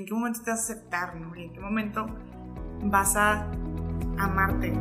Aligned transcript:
¿En 0.00 0.06
qué 0.06 0.14
momento 0.14 0.42
te 0.44 0.52
vas 0.52 0.60
a 0.60 0.62
aceptar, 0.62 1.14
en 1.36 1.52
qué 1.52 1.58
momento 1.58 2.06
vas 2.84 3.16
a 3.16 3.50
amarte? 4.16 4.72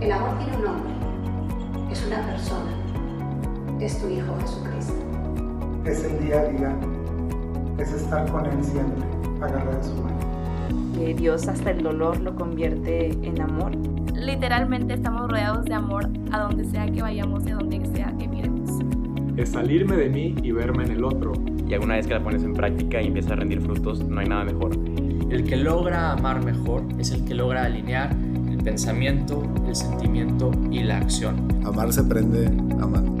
El 0.00 0.12
amor 0.12 0.38
tiene 0.38 0.56
un 0.56 0.64
nombre. 0.64 1.92
Es 1.92 2.06
una 2.06 2.26
persona. 2.26 2.70
Es 3.82 4.00
tu 4.00 4.08
Hijo 4.08 4.34
Jesucristo. 4.40 4.94
Es 5.84 6.04
el 6.04 6.24
día 6.24 6.40
a 6.40 6.44
día. 6.44 6.76
Es 7.76 7.92
estar 7.92 8.32
con 8.32 8.46
Él 8.46 8.64
siempre, 8.64 9.04
agarrar 9.42 9.84
su 9.84 9.94
mano. 9.96 10.18
Que 10.94 11.12
Dios 11.12 11.46
hasta 11.48 11.72
el 11.72 11.82
dolor 11.82 12.18
lo 12.20 12.34
convierte 12.34 13.08
en 13.08 13.38
amor. 13.42 13.76
Literalmente 14.14 14.94
estamos 14.94 15.28
rodeados 15.28 15.66
de 15.66 15.74
amor 15.74 16.08
a 16.32 16.38
donde 16.38 16.64
sea 16.64 16.86
que 16.86 17.02
vayamos 17.02 17.46
y 17.46 17.50
a 17.50 17.56
donde 17.56 17.84
sea 17.94 18.10
que 18.18 18.26
miremos. 18.26 18.70
Es 19.36 19.50
salirme 19.50 19.96
de 19.96 20.08
mí 20.08 20.34
y 20.42 20.50
verme 20.52 20.84
en 20.84 20.92
el 20.92 21.04
otro. 21.04 21.34
Y 21.68 21.74
alguna 21.74 21.96
vez 21.96 22.06
que 22.06 22.14
la 22.14 22.22
pones 22.22 22.44
en 22.44 22.54
práctica 22.54 23.02
y 23.02 23.08
empieza 23.08 23.32
a 23.32 23.36
rendir 23.36 23.60
frutos, 23.60 24.06
no 24.06 24.20
hay 24.20 24.28
nada 24.28 24.44
mejor. 24.44 24.78
El 25.30 25.44
que 25.44 25.56
logra 25.56 26.12
amar 26.12 26.44
mejor 26.44 26.84
es 26.98 27.10
el 27.10 27.24
que 27.24 27.34
logra 27.34 27.64
alinear 27.64 28.14
el 28.48 28.58
pensamiento, 28.58 29.42
el 29.66 29.74
sentimiento 29.74 30.52
y 30.70 30.84
la 30.84 30.98
acción. 30.98 31.48
Amar 31.64 31.92
se 31.92 32.00
aprende 32.00 32.46
amando. 32.80 33.16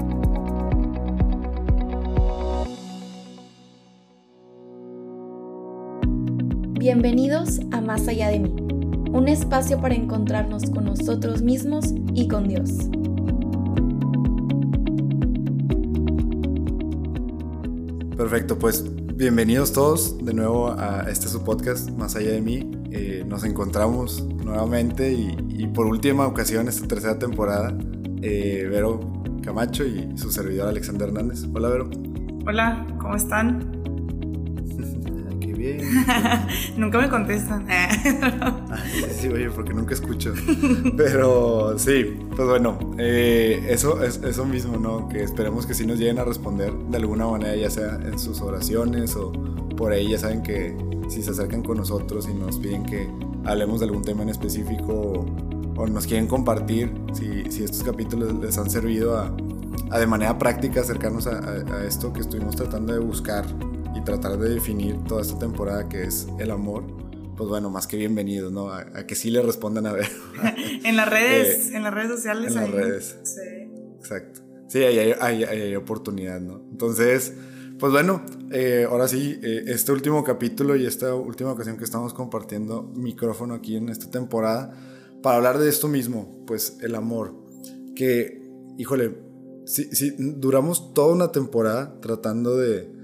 Bienvenidos 6.78 7.60
a 7.72 7.80
Más 7.80 8.06
allá 8.06 8.28
de 8.28 8.38
mí, 8.38 8.54
un 9.10 9.26
espacio 9.26 9.80
para 9.80 9.96
encontrarnos 9.96 10.70
con 10.70 10.84
nosotros 10.84 11.42
mismos 11.42 11.92
y 12.14 12.28
con 12.28 12.46
Dios. 12.46 12.88
Perfecto, 18.28 18.58
pues 18.58 18.84
bienvenidos 19.14 19.72
todos 19.72 20.18
de 20.18 20.34
nuevo 20.34 20.74
a 20.76 21.04
este 21.08 21.28
su 21.28 21.44
podcast, 21.44 21.90
Más 21.90 22.16
allá 22.16 22.32
de 22.32 22.40
mí. 22.40 22.68
Eh, 22.90 23.22
nos 23.24 23.44
encontramos 23.44 24.20
nuevamente 24.24 25.12
y, 25.12 25.68
por 25.68 25.86
última 25.86 26.26
ocasión 26.26 26.66
esta 26.66 26.88
tercera 26.88 27.20
temporada, 27.20 27.78
eh, 28.22 28.66
Vero 28.68 29.22
Camacho 29.44 29.84
y 29.84 30.18
su 30.18 30.32
servidor 30.32 30.66
Alexander 30.66 31.06
Hernández. 31.06 31.44
Hola 31.54 31.68
Vero. 31.68 31.88
Hola, 32.44 32.84
¿cómo 33.00 33.14
están? 33.14 33.75
Bien. 35.74 36.06
nunca 36.76 36.98
me 36.98 37.08
contestan. 37.08 37.66
sí, 39.18 39.28
oye, 39.28 39.50
porque 39.50 39.74
nunca 39.74 39.94
escucho. 39.94 40.32
Pero 40.96 41.78
sí, 41.78 42.18
pues 42.34 42.48
bueno, 42.48 42.78
eh, 42.98 43.66
eso 43.68 44.02
es 44.02 44.20
eso 44.22 44.44
mismo, 44.44 44.76
¿no? 44.78 45.08
Que 45.08 45.22
esperemos 45.22 45.66
que 45.66 45.74
sí 45.74 45.86
nos 45.86 45.98
lleguen 45.98 46.18
a 46.18 46.24
responder 46.24 46.72
de 46.72 46.96
alguna 46.96 47.26
manera, 47.26 47.56
ya 47.56 47.70
sea 47.70 47.96
en 47.96 48.18
sus 48.18 48.40
oraciones 48.40 49.16
o 49.16 49.32
por 49.76 49.92
ahí, 49.92 50.10
ya 50.10 50.18
saben 50.18 50.42
que 50.42 50.76
si 51.08 51.22
se 51.22 51.30
acercan 51.30 51.62
con 51.62 51.76
nosotros 51.76 52.28
y 52.28 52.34
nos 52.34 52.58
piden 52.58 52.84
que 52.84 53.08
hablemos 53.44 53.80
de 53.80 53.86
algún 53.86 54.02
tema 54.02 54.22
en 54.22 54.30
específico 54.30 55.26
o, 55.76 55.86
nos 55.86 56.06
quieren 56.06 56.26
compartir, 56.26 56.90
si, 57.12 57.50
si, 57.50 57.62
estos 57.62 57.82
capítulos 57.82 58.34
les 58.40 58.56
han 58.56 58.70
servido 58.70 59.18
a, 59.18 59.30
a 59.90 59.98
de 59.98 60.06
manera 60.06 60.38
práctica 60.38 60.80
acercarnos 60.80 61.26
a, 61.26 61.38
a, 61.38 61.84
esto 61.84 62.12
que 62.12 62.20
estuvimos 62.20 62.56
tratando 62.56 62.94
de 62.94 62.98
buscar 62.98 63.44
y 63.96 64.02
tratar 64.02 64.38
de 64.38 64.50
definir 64.50 65.02
toda 65.04 65.22
esta 65.22 65.38
temporada 65.38 65.88
que 65.88 66.04
es 66.04 66.28
el 66.38 66.50
amor, 66.50 66.84
pues 67.36 67.48
bueno, 67.48 67.70
más 67.70 67.86
que 67.86 67.96
bienvenidos, 67.96 68.52
¿no? 68.52 68.70
A, 68.70 69.06
que 69.06 69.14
sí 69.14 69.30
le 69.30 69.40
respondan 69.42 69.86
a 69.86 69.92
ver. 69.92 70.08
en 70.84 70.96
las 70.96 71.08
redes, 71.08 71.70
eh, 71.70 71.76
en 71.76 71.82
las 71.82 71.94
redes 71.94 72.10
sociales. 72.10 72.54
En 72.54 72.62
las 72.62 72.70
redes. 72.70 73.16
Sí. 73.22 73.40
Exacto. 73.98 74.40
Sí, 74.68 74.82
ahí 74.82 74.98
hay, 74.98 75.14
hay, 75.20 75.44
hay, 75.44 75.76
oportunidad, 75.76 76.40
¿no? 76.40 76.62
Entonces, 76.70 77.32
pues 77.78 77.92
bueno, 77.92 78.22
eh, 78.50 78.86
ahora 78.88 79.08
sí, 79.08 79.38
eh, 79.42 79.64
este 79.66 79.92
último 79.92 80.24
capítulo 80.24 80.76
y 80.76 80.86
esta 80.86 81.14
última 81.14 81.52
ocasión 81.52 81.76
que 81.76 81.84
estamos 81.84 82.12
compartiendo 82.12 82.82
micrófono 82.82 83.54
aquí 83.54 83.76
en 83.76 83.88
esta 83.88 84.10
temporada, 84.10 84.74
para 85.22 85.36
hablar 85.36 85.58
de 85.58 85.68
esto 85.68 85.88
mismo, 85.88 86.44
pues 86.46 86.78
el 86.82 86.94
amor. 86.94 87.34
Que, 87.94 88.42
híjole, 88.76 89.16
sí, 89.64 89.88
sí, 89.92 90.14
duramos 90.18 90.92
toda 90.92 91.14
una 91.14 91.32
temporada 91.32 91.98
tratando 92.00 92.56
de, 92.56 92.95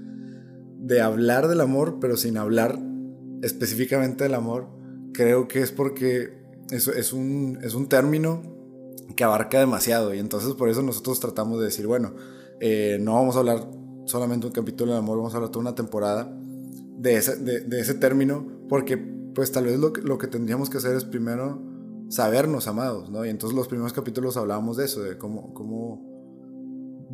de 0.83 0.99
hablar 1.01 1.47
del 1.47 1.61
amor, 1.61 1.97
pero 2.01 2.17
sin 2.17 2.37
hablar 2.37 2.77
específicamente 3.41 4.25
del 4.25 4.33
amor. 4.33 4.67
Creo 5.13 5.47
que 5.47 5.61
es 5.61 5.71
porque 5.71 6.43
es, 6.71 6.87
es, 6.87 7.13
un, 7.13 7.57
es 7.61 7.73
un 7.73 7.87
término 7.87 8.41
que 9.15 9.23
abarca 9.23 9.59
demasiado 9.59 10.13
y 10.13 10.19
entonces 10.19 10.53
por 10.53 10.69
eso 10.69 10.81
nosotros 10.81 11.19
tratamos 11.19 11.59
de 11.59 11.65
decir, 11.65 11.87
bueno, 11.87 12.15
eh, 12.59 12.97
no 12.99 13.13
vamos 13.13 13.35
a 13.35 13.39
hablar 13.39 13.65
solamente 14.05 14.45
un 14.45 14.53
capítulo 14.53 14.91
del 14.91 14.99
amor, 14.99 15.17
vamos 15.17 15.33
a 15.33 15.37
hablar 15.37 15.51
toda 15.51 15.61
una 15.61 15.75
temporada 15.75 16.35
de 16.97 17.15
ese, 17.15 17.37
de, 17.37 17.79
ese 17.79 17.93
término, 17.93 18.45
porque 18.67 18.97
pues 18.97 19.51
tal 19.51 19.65
vez 19.65 19.79
lo, 19.79 19.93
lo, 20.03 20.17
que 20.17 20.27
tendríamos 20.27 20.69
que 20.69 20.77
hacer 20.77 20.95
es 20.95 21.05
primero 21.05 21.61
sabernos 22.09 22.67
amados, 22.67 23.09
¿no? 23.09 23.25
Y 23.25 23.29
entonces 23.29 23.55
los 23.55 23.67
primeros 23.67 23.93
capítulos 23.93 24.37
hablábamos 24.37 24.77
de 24.77 24.85
eso, 24.85 25.01
de 25.01 25.17
cómo, 25.17 25.53
cómo 25.53 26.12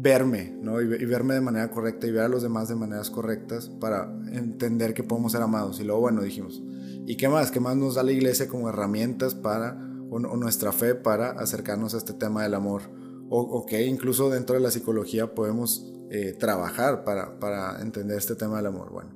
verme, 0.02 0.58
¿no? 0.62 0.82
Y, 0.82 0.88
verme 1.06 1.34
de 1.34 1.42
manera 1.42 1.70
correcta 1.72 2.08
y 2.08 2.12
ver 2.12 2.24
a 2.24 2.30
los 2.30 2.42
demás 2.42 2.70
de 2.70 2.76
maneras 2.76 3.10
correctas 3.10 3.70
para 3.70 4.12
entender 4.32 4.94
que 4.94 5.04
podemos 5.04 5.32
ser 5.34 5.42
amados. 5.42 5.80
Y 5.80 5.84
luego, 5.84 6.02
bueno, 6.02 6.22
dijimos, 6.22 6.62
¿y 7.06 7.18
qué 7.18 7.28
más? 7.28 7.52
¿Qué 7.52 7.60
más 7.60 7.76
nos 7.76 7.96
da 7.96 8.04
la 8.04 8.12
iglesia 8.12 8.48
como 8.48 8.70
herramientas 8.70 9.36
para, 9.36 9.78
o, 10.10 10.20
nuestra 10.20 10.72
fe 10.72 10.96
para 10.96 11.32
acercarnos 11.32 11.94
a 11.94 11.98
este 11.98 12.14
tema 12.14 12.44
del 12.44 12.54
amor? 12.54 12.84
O, 13.30 13.42
o 13.42 13.66
que 13.66 13.86
incluso 13.86 14.30
dentro 14.30 14.56
de 14.56 14.62
la 14.62 14.72
psicología 14.72 15.36
podemos 15.36 15.94
eh, 16.12 16.34
trabajar 16.34 17.04
para, 17.04 17.80
entender 17.82 18.18
este 18.18 18.34
tema 18.34 18.58
del 18.58 18.66
amor. 18.66 18.92
Bueno, 18.92 19.12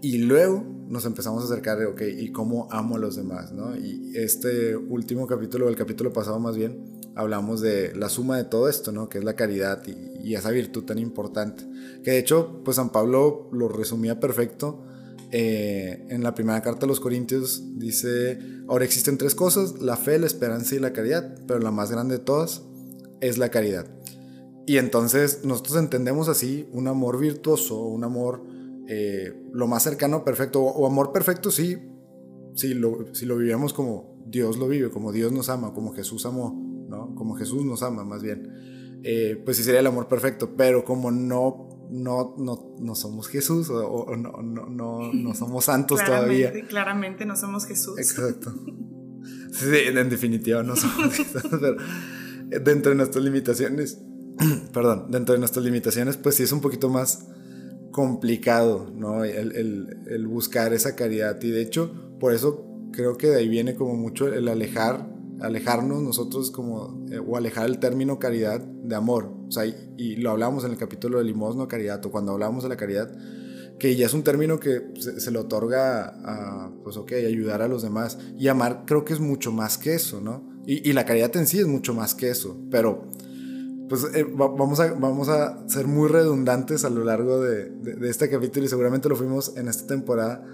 y 0.00 0.16
luego 0.16 0.64
nos 0.88 1.04
empezamos 1.04 1.42
a 1.42 1.44
acercar 1.44 1.78
de, 1.78 1.84
ok, 1.84 2.00
¿y 2.16 2.32
cómo 2.32 2.68
amo 2.70 2.96
a 2.96 2.98
los 2.98 3.16
demás? 3.16 3.52
¿no? 3.52 3.76
Y 3.76 4.12
este 4.16 4.74
último 4.74 5.26
capítulo, 5.26 5.68
el 5.68 5.76
capítulo 5.76 6.10
pasado 6.10 6.40
más 6.40 6.56
bien, 6.56 6.97
hablamos 7.18 7.60
de 7.60 7.92
la 7.96 8.08
suma 8.08 8.36
de 8.36 8.44
todo 8.44 8.68
esto, 8.68 8.92
¿no? 8.92 9.08
Que 9.08 9.18
es 9.18 9.24
la 9.24 9.34
caridad 9.34 9.82
y, 9.88 10.28
y 10.28 10.36
esa 10.36 10.50
virtud 10.50 10.84
tan 10.84 10.98
importante. 10.98 11.64
Que 12.04 12.12
de 12.12 12.18
hecho, 12.18 12.62
pues 12.64 12.76
San 12.76 12.90
Pablo 12.90 13.48
lo 13.52 13.68
resumía 13.68 14.20
perfecto. 14.20 14.84
Eh, 15.32 16.06
en 16.10 16.22
la 16.22 16.34
primera 16.34 16.62
carta 16.62 16.86
a 16.86 16.88
los 16.88 17.00
Corintios 17.00 17.62
dice, 17.76 18.38
ahora 18.68 18.84
existen 18.84 19.18
tres 19.18 19.34
cosas, 19.34 19.80
la 19.80 19.96
fe, 19.96 20.18
la 20.20 20.26
esperanza 20.26 20.76
y 20.76 20.78
la 20.78 20.92
caridad, 20.92 21.36
pero 21.46 21.58
la 21.58 21.72
más 21.72 21.90
grande 21.90 22.18
de 22.18 22.24
todas 22.24 22.62
es 23.20 23.36
la 23.36 23.50
caridad. 23.50 23.86
Y 24.64 24.78
entonces 24.78 25.40
nosotros 25.44 25.76
entendemos 25.76 26.28
así 26.28 26.68
un 26.72 26.86
amor 26.86 27.18
virtuoso, 27.18 27.82
un 27.82 28.04
amor 28.04 28.44
eh, 28.86 29.34
lo 29.52 29.66
más 29.66 29.82
cercano, 29.82 30.24
perfecto, 30.24 30.62
o, 30.62 30.86
amor 30.86 31.12
perfecto 31.12 31.50
sí, 31.50 31.78
si 32.54 32.74
lo, 32.74 33.12
si 33.12 33.26
lo 33.26 33.36
vivimos 33.36 33.72
como 33.72 34.16
Dios 34.24 34.56
lo 34.56 34.68
vive, 34.68 34.90
como 34.90 35.10
Dios 35.10 35.32
nos 35.32 35.48
ama, 35.48 35.74
como 35.74 35.92
Jesús 35.92 36.24
amó, 36.26 36.67
¿no? 36.88 37.14
Como 37.14 37.36
Jesús 37.36 37.64
nos 37.64 37.82
ama 37.82 38.04
más 38.04 38.22
bien. 38.22 39.00
Eh, 39.04 39.40
pues 39.44 39.56
sí 39.56 39.62
sería 39.62 39.80
el 39.80 39.86
amor 39.86 40.08
perfecto, 40.08 40.56
pero 40.56 40.84
como 40.84 41.10
no, 41.10 41.86
no, 41.90 42.34
no, 42.36 42.74
no 42.80 42.94
somos 42.94 43.28
Jesús 43.28 43.70
o, 43.70 44.16
no, 44.16 44.42
no, 44.42 44.66
no, 44.66 45.12
no, 45.12 45.34
somos 45.34 45.66
santos 45.66 46.04
todavía. 46.04 46.52
Claramente 46.68 47.24
no 47.24 47.36
somos 47.36 47.66
Jesús. 47.66 47.98
Exacto. 47.98 48.52
Sí, 49.52 49.76
en 49.86 50.08
definitiva 50.08 50.62
no 50.62 50.76
somos 50.76 51.14
Jesús, 51.14 51.42
pero 51.52 51.76
dentro 52.48 52.90
de 52.90 52.96
nuestras 52.96 53.24
limitaciones 53.24 53.98
perdón, 54.72 55.10
dentro 55.10 55.34
de 55.34 55.38
nuestras 55.38 55.64
limitaciones, 55.64 56.16
pues 56.16 56.36
sí 56.36 56.42
es 56.44 56.52
un 56.52 56.60
poquito 56.60 56.88
más 56.88 57.26
complicado, 57.90 58.90
¿no? 58.94 59.24
El, 59.24 60.26
buscar 60.28 60.72
esa 60.72 60.94
caridad. 60.94 61.42
Y 61.42 61.50
de 61.50 61.62
hecho, 61.62 61.92
por 62.20 62.32
eso 62.32 62.64
creo 62.92 63.16
que 63.16 63.28
de 63.28 63.36
ahí 63.36 63.48
viene 63.48 63.74
como 63.74 63.94
mucho 63.94 64.32
el 64.32 64.48
alejar, 64.48 65.08
alejarnos 65.40 66.02
nosotros 66.02 66.50
como, 66.50 67.06
eh, 67.10 67.18
o 67.18 67.36
alejar 67.36 67.66
el 67.66 67.78
término 67.78 68.18
caridad 68.18 68.60
de 68.60 68.94
amor. 68.94 69.32
O 69.48 69.50
sea, 69.50 69.64
y, 69.66 70.16
lo 70.16 70.30
hablamos 70.30 70.64
en 70.64 70.72
el 70.72 70.76
capítulo 70.76 71.18
de 71.18 71.24
limosno 71.24 71.68
caridad, 71.68 72.04
o 72.04 72.10
cuando 72.10 72.32
hablamos 72.32 72.62
de 72.62 72.68
la 72.68 72.76
caridad, 72.76 73.10
que 73.78 73.94
ya 73.96 74.06
es 74.06 74.14
un 74.14 74.24
término 74.24 74.58
que 74.58 74.92
se, 74.98 75.30
le 75.30 75.38
otorga 75.38 76.06
a, 76.24 76.72
pues 76.82 76.96
ok, 76.96 77.12
ayudar 77.12 77.62
a 77.62 77.68
los 77.68 77.82
demás. 77.82 78.18
Y 78.38 78.48
amar 78.48 78.84
creo 78.86 79.04
que 79.04 79.12
es 79.12 79.20
mucho 79.20 79.52
más 79.52 79.78
que 79.78 79.94
eso, 79.94 80.20
¿no? 80.20 80.42
Y, 80.66 80.88
y 80.88 80.92
la 80.92 81.04
caridad 81.04 81.34
en 81.36 81.46
sí 81.46 81.58
es 81.58 81.66
mucho 81.66 81.94
más 81.94 82.14
que 82.14 82.30
eso, 82.30 82.56
pero 82.70 83.06
pues 83.88 84.06
eh, 84.14 84.26
vamos, 84.30 84.80
a, 84.80 84.92
vamos 84.92 85.28
a 85.28 85.66
ser 85.66 85.86
muy 85.86 86.08
redundantes 86.08 86.84
a 86.84 86.90
lo 86.90 87.04
largo 87.04 87.40
de, 87.40 87.70
de, 87.70 88.10
este 88.10 88.28
capítulo 88.28 88.66
y 88.66 88.68
seguramente 88.68 89.08
lo 89.08 89.16
fuimos 89.16 89.56
en 89.56 89.66
esta 89.66 89.86
temporada 89.86 90.44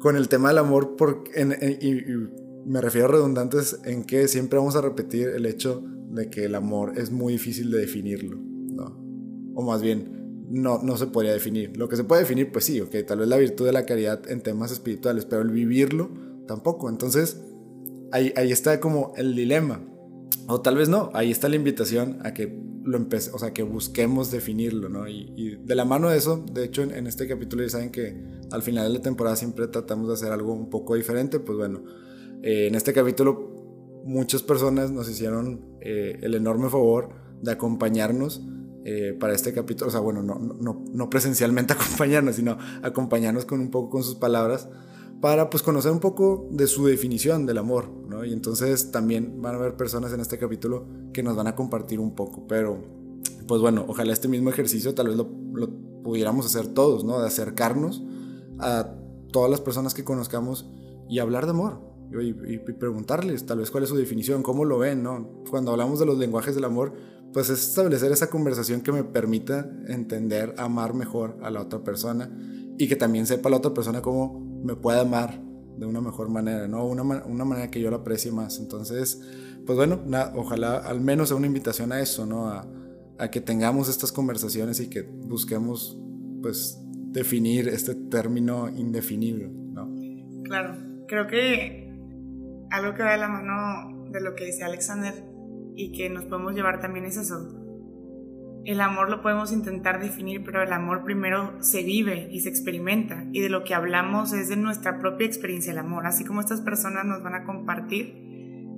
con 0.00 0.16
el 0.16 0.28
tema 0.28 0.48
del 0.48 0.58
amor 0.58 0.96
porque, 0.96 1.30
y, 1.80 1.92
me 2.64 2.80
refiero 2.80 3.08
a 3.08 3.10
redundantes 3.10 3.80
en 3.84 4.04
que 4.04 4.28
siempre 4.28 4.58
vamos 4.58 4.76
a 4.76 4.80
repetir 4.80 5.28
el 5.28 5.46
hecho 5.46 5.82
de 6.10 6.30
que 6.30 6.44
el 6.44 6.54
amor 6.54 6.98
es 6.98 7.10
muy 7.10 7.34
difícil 7.34 7.70
de 7.70 7.78
definirlo, 7.78 8.36
¿no? 8.36 8.98
O 9.54 9.62
más 9.62 9.82
bien, 9.82 10.46
no, 10.48 10.82
no 10.82 10.96
se 10.96 11.06
podría 11.06 11.32
definir. 11.32 11.76
Lo 11.76 11.88
que 11.88 11.96
se 11.96 12.04
puede 12.04 12.22
definir, 12.22 12.50
pues 12.50 12.64
sí, 12.64 12.80
ok, 12.80 12.94
tal 13.06 13.20
vez 13.20 13.28
la 13.28 13.36
virtud 13.36 13.66
de 13.66 13.72
la 13.72 13.86
caridad 13.86 14.28
en 14.30 14.40
temas 14.40 14.72
espirituales, 14.72 15.24
pero 15.24 15.42
el 15.42 15.50
vivirlo 15.50 16.10
tampoco. 16.46 16.88
Entonces, 16.88 17.40
ahí, 18.12 18.32
ahí 18.36 18.50
está 18.50 18.80
como 18.80 19.12
el 19.16 19.34
dilema 19.34 19.80
o 20.50 20.60
tal 20.60 20.76
vez 20.76 20.88
no, 20.88 21.10
ahí 21.14 21.30
está 21.30 21.48
la 21.48 21.54
invitación 21.56 22.18
a 22.24 22.34
que 22.34 22.52
lo 22.84 22.96
empecé, 22.96 23.30
o 23.32 23.38
sea, 23.38 23.52
que 23.52 23.62
busquemos 23.62 24.32
definirlo, 24.32 24.88
¿no? 24.88 25.06
Y, 25.08 25.56
de 25.62 25.74
la 25.76 25.84
mano 25.84 26.08
de 26.08 26.18
eso, 26.18 26.44
de 26.52 26.64
hecho, 26.64 26.82
en, 26.82 27.06
este 27.06 27.28
capítulo 27.28 27.62
ya 27.62 27.68
saben 27.68 27.92
que 27.92 28.20
al 28.50 28.62
final 28.62 28.88
de 28.88 28.98
la 28.98 29.02
temporada 29.02 29.36
siempre 29.36 29.68
tratamos 29.68 30.08
de 30.08 30.14
hacer 30.14 30.32
algo 30.32 30.52
un 30.52 30.68
poco 30.68 30.96
diferente, 30.96 31.38
pues 31.38 31.56
bueno, 31.56 31.84
eh, 32.42 32.66
en 32.66 32.74
este 32.74 32.92
capítulo 32.92 33.50
muchas 34.04 34.42
personas 34.42 34.90
nos 34.90 35.08
hicieron 35.08 35.76
eh, 35.80 36.18
el 36.22 36.34
enorme 36.34 36.68
favor 36.68 37.10
de 37.42 37.52
acompañarnos 37.52 38.42
eh, 38.84 39.14
para 39.18 39.34
este 39.34 39.52
capítulo, 39.52 39.88
o 39.88 39.90
sea, 39.90 40.00
bueno, 40.00 40.22
no, 40.22 40.38
no, 40.38 40.84
no 40.90 41.10
presencialmente 41.10 41.72
acompañarnos, 41.74 42.36
sino 42.36 42.56
acompañarnos 42.82 43.44
con 43.44 43.60
un 43.60 43.70
poco 43.70 43.90
con 43.90 44.02
sus 44.02 44.14
palabras 44.14 44.68
para 45.20 45.50
pues 45.50 45.62
conocer 45.62 45.92
un 45.92 46.00
poco 46.00 46.48
de 46.50 46.66
su 46.66 46.86
definición 46.86 47.44
del 47.44 47.58
amor, 47.58 47.90
¿no? 48.08 48.24
Y 48.24 48.32
entonces 48.32 48.90
también 48.90 49.42
van 49.42 49.54
a 49.54 49.58
haber 49.58 49.76
personas 49.76 50.12
en 50.14 50.20
este 50.20 50.38
capítulo 50.38 50.86
que 51.12 51.22
nos 51.22 51.36
van 51.36 51.46
a 51.46 51.54
compartir 51.54 52.00
un 52.00 52.14
poco, 52.14 52.46
pero 52.46 52.82
pues 53.46 53.60
bueno, 53.60 53.84
ojalá 53.86 54.12
este 54.12 54.28
mismo 54.28 54.48
ejercicio 54.48 54.94
tal 54.94 55.08
vez 55.08 55.16
lo, 55.16 55.28
pudiéramos 56.02 56.46
hacer 56.46 56.68
todos, 56.68 57.04
¿no? 57.04 57.20
De 57.20 57.26
acercarnos 57.26 58.02
a 58.58 58.94
todas 59.30 59.50
las 59.50 59.60
personas 59.60 59.92
que 59.92 60.04
conozcamos 60.04 60.70
y 61.08 61.18
hablar 61.18 61.44
de 61.44 61.50
amor, 61.50 61.80
y, 62.12 62.54
y, 62.54 62.58
preguntarles 62.58 63.46
tal 63.46 63.58
vez 63.58 63.70
cuál 63.70 63.84
es 63.84 63.88
su 63.88 63.96
definición, 63.96 64.42
cómo 64.42 64.64
lo 64.64 64.78
ven, 64.78 65.02
¿no? 65.02 65.44
Cuando 65.48 65.70
hablamos 65.70 65.98
de 66.00 66.06
los 66.06 66.18
lenguajes 66.18 66.54
del 66.54 66.64
amor, 66.64 66.92
pues 67.32 67.50
es 67.50 67.60
establecer 67.68 68.10
esa 68.10 68.28
conversación 68.28 68.80
que 68.80 68.92
me 68.92 69.04
permita 69.04 69.70
entender, 69.86 70.54
amar 70.58 70.94
mejor 70.94 71.38
a 71.42 71.50
la 71.50 71.60
otra 71.60 71.84
persona 71.84 72.30
y 72.78 72.88
que 72.88 72.96
también 72.96 73.26
sepa 73.26 73.50
la 73.50 73.58
otra 73.58 73.72
persona 73.72 74.02
cómo 74.02 74.40
me 74.64 74.74
puede 74.74 75.00
amar 75.00 75.40
de 75.76 75.86
una 75.86 76.00
mejor 76.00 76.28
manera, 76.28 76.66
¿no? 76.66 76.84
Una, 76.86 77.02
una 77.02 77.44
manera 77.44 77.70
que 77.70 77.80
yo 77.80 77.90
la 77.90 77.98
aprecie 77.98 78.32
más. 78.32 78.58
Entonces, 78.58 79.20
pues 79.64 79.76
bueno, 79.76 80.02
ojalá 80.34 80.78
al 80.78 81.00
menos 81.00 81.28
sea 81.28 81.36
una 81.36 81.46
invitación 81.46 81.92
a 81.92 82.00
eso, 82.00 82.26
¿no? 82.26 82.48
A, 82.48 82.66
a, 83.18 83.30
que 83.30 83.40
tengamos 83.40 83.88
estas 83.88 84.12
conversaciones 84.12 84.80
y 84.80 84.90
que 84.90 85.02
busquemos, 85.02 85.98
pues, 86.42 86.78
definir 87.12 87.68
este 87.68 87.94
término 87.94 88.68
indefinible, 88.68 89.48
¿no? 89.48 89.90
Claro, 90.44 90.76
creo 91.06 91.26
que 91.26 91.89
algo 92.70 92.94
que 92.94 93.02
va 93.02 93.12
de 93.12 93.18
la 93.18 93.28
mano 93.28 94.10
de 94.10 94.20
lo 94.20 94.34
que 94.34 94.46
dice 94.46 94.64
Alexander 94.64 95.14
y 95.74 95.92
que 95.92 96.10
nos 96.10 96.24
podemos 96.26 96.54
llevar 96.54 96.80
también 96.80 97.04
es 97.04 97.16
eso, 97.16 97.60
el 98.64 98.80
amor 98.80 99.10
lo 99.10 99.22
podemos 99.22 99.52
intentar 99.52 100.00
definir, 100.00 100.44
pero 100.44 100.62
el 100.62 100.72
amor 100.72 101.04
primero 101.04 101.62
se 101.62 101.82
vive 101.82 102.28
y 102.30 102.40
se 102.40 102.50
experimenta. 102.50 103.24
Y 103.32 103.40
de 103.40 103.48
lo 103.48 103.64
que 103.64 103.74
hablamos 103.74 104.32
es 104.32 104.48
de 104.48 104.56
nuestra 104.56 104.98
propia 104.98 105.26
experiencia 105.26 105.72
del 105.72 105.80
amor. 105.80 106.06
Así 106.06 106.24
como 106.24 106.40
estas 106.40 106.60
personas 106.60 107.04
nos 107.04 107.22
van 107.22 107.34
a 107.34 107.44
compartir, 107.44 108.14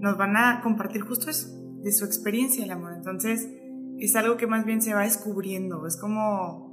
nos 0.00 0.17
van 0.17 0.37
a 0.37 0.61
compartir 0.62 1.03
justo 1.03 1.31
eso, 1.31 1.49
de 1.83 1.93
su 1.93 2.05
experiencia 2.05 2.62
del 2.62 2.71
amor. 2.71 2.93
Entonces, 2.97 3.49
es 3.99 4.15
algo 4.17 4.37
que 4.37 4.47
más 4.47 4.65
bien 4.65 4.83
se 4.83 4.94
va 4.94 5.03
descubriendo. 5.03 5.87
Es 5.87 5.97
como... 5.97 6.71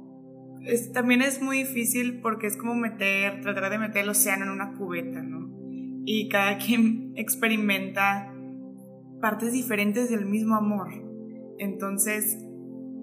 también 0.94 1.22
es 1.22 1.42
muy 1.42 1.58
difícil 1.58 2.20
porque 2.20 2.46
es 2.46 2.56
como 2.56 2.74
meter, 2.74 3.40
tratar 3.40 3.70
de 3.70 3.78
meter 3.78 4.04
el 4.04 4.10
océano 4.10 4.44
en 4.44 4.50
una 4.50 4.76
cubeta, 4.76 5.20
¿no? 5.20 5.39
Y 6.04 6.28
cada 6.28 6.58
quien 6.58 7.12
experimenta 7.16 8.32
partes 9.20 9.52
diferentes 9.52 10.10
del 10.10 10.26
mismo 10.26 10.56
amor. 10.56 10.88
Entonces, 11.58 12.38